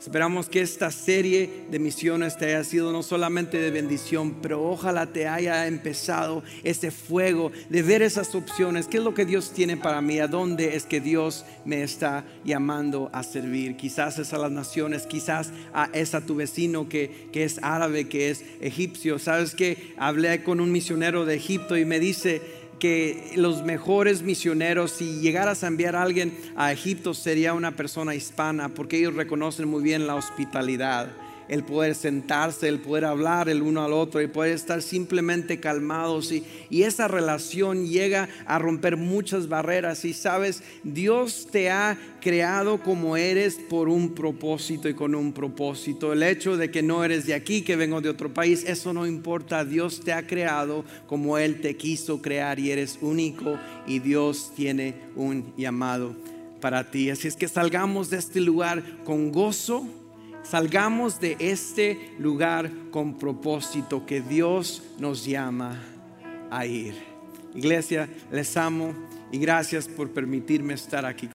Esperamos 0.00 0.48
que 0.48 0.62
esta 0.62 0.90
serie 0.90 1.66
de 1.70 1.78
misiones 1.78 2.38
te 2.38 2.46
haya 2.46 2.64
sido 2.64 2.90
no 2.90 3.02
solamente 3.02 3.58
de 3.58 3.70
bendición, 3.70 4.36
pero 4.40 4.66
ojalá 4.66 5.04
te 5.12 5.28
haya 5.28 5.66
empezado 5.66 6.42
ese 6.64 6.90
fuego 6.90 7.52
de 7.68 7.82
ver 7.82 8.00
esas 8.00 8.34
opciones. 8.34 8.86
¿Qué 8.86 8.96
es 8.96 9.04
lo 9.04 9.12
que 9.12 9.26
Dios 9.26 9.52
tiene 9.52 9.76
para 9.76 10.00
mí? 10.00 10.18
¿A 10.18 10.26
dónde 10.26 10.74
es 10.74 10.86
que 10.86 11.02
Dios 11.02 11.44
me 11.66 11.82
está 11.82 12.24
llamando 12.46 13.10
a 13.12 13.22
servir? 13.22 13.76
Quizás 13.76 14.18
es 14.18 14.32
a 14.32 14.38
las 14.38 14.50
naciones, 14.50 15.06
quizás 15.06 15.50
a, 15.74 15.90
es 15.92 16.14
a 16.14 16.24
tu 16.24 16.34
vecino 16.34 16.88
que, 16.88 17.28
que 17.30 17.44
es 17.44 17.58
árabe, 17.62 18.08
que 18.08 18.30
es 18.30 18.42
egipcio. 18.62 19.18
¿Sabes 19.18 19.54
que 19.54 19.92
Hablé 19.98 20.42
con 20.42 20.60
un 20.60 20.72
misionero 20.72 21.26
de 21.26 21.34
Egipto 21.34 21.76
y 21.76 21.84
me 21.84 22.00
dice, 22.00 22.40
que 22.80 23.32
los 23.36 23.62
mejores 23.62 24.22
misioneros, 24.22 24.90
si 24.90 25.20
llegaras 25.20 25.62
a 25.62 25.68
enviar 25.68 25.94
a 25.94 26.02
alguien 26.02 26.36
a 26.56 26.72
Egipto, 26.72 27.14
sería 27.14 27.54
una 27.54 27.76
persona 27.76 28.16
hispana, 28.16 28.70
porque 28.70 28.98
ellos 28.98 29.14
reconocen 29.14 29.68
muy 29.68 29.84
bien 29.84 30.08
la 30.08 30.16
hospitalidad. 30.16 31.10
El 31.50 31.64
poder 31.64 31.96
sentarse, 31.96 32.68
el 32.68 32.78
poder 32.78 33.04
hablar 33.04 33.48
el 33.48 33.60
uno 33.60 33.84
al 33.84 33.92
otro, 33.92 34.22
y 34.22 34.28
poder 34.28 34.54
estar 34.54 34.82
simplemente 34.82 35.58
calmados. 35.58 36.30
Y, 36.30 36.44
y 36.70 36.84
esa 36.84 37.08
relación 37.08 37.88
llega 37.88 38.28
a 38.46 38.60
romper 38.60 38.96
muchas 38.96 39.48
barreras. 39.48 40.04
Y 40.04 40.14
sabes, 40.14 40.62
Dios 40.84 41.48
te 41.50 41.68
ha 41.68 41.98
creado 42.20 42.80
como 42.80 43.16
eres 43.16 43.56
por 43.56 43.88
un 43.88 44.14
propósito 44.14 44.88
y 44.88 44.94
con 44.94 45.16
un 45.16 45.32
propósito. 45.32 46.12
El 46.12 46.22
hecho 46.22 46.56
de 46.56 46.70
que 46.70 46.82
no 46.82 47.02
eres 47.02 47.26
de 47.26 47.34
aquí, 47.34 47.62
que 47.62 47.74
vengo 47.74 48.00
de 48.00 48.10
otro 48.10 48.32
país, 48.32 48.64
eso 48.64 48.92
no 48.92 49.04
importa. 49.04 49.64
Dios 49.64 50.00
te 50.04 50.12
ha 50.12 50.28
creado 50.28 50.84
como 51.08 51.36
Él 51.36 51.60
te 51.60 51.76
quiso 51.76 52.22
crear 52.22 52.60
y 52.60 52.70
eres 52.70 52.98
único 53.00 53.58
y 53.88 53.98
Dios 53.98 54.52
tiene 54.54 54.94
un 55.16 55.52
llamado 55.56 56.14
para 56.60 56.90
ti. 56.92 57.10
Así 57.10 57.26
es 57.26 57.34
que 57.34 57.48
salgamos 57.48 58.10
de 58.10 58.18
este 58.18 58.40
lugar 58.40 58.84
con 59.04 59.32
gozo, 59.32 59.88
salgamos 60.42 61.20
de 61.20 61.36
este 61.38 62.14
lugar 62.18 62.70
con 62.90 63.18
propósito 63.18 64.06
que 64.06 64.20
Dios 64.20 64.82
nos 64.98 65.24
llama 65.24 65.80
a 66.50 66.66
ir. 66.66 66.94
Iglesia, 67.54 68.08
les 68.30 68.56
amo 68.56 68.94
y 69.32 69.38
gracias 69.38 69.88
por 69.88 70.10
permitirme 70.10 70.74
estar 70.74 71.04
aquí. 71.04 71.28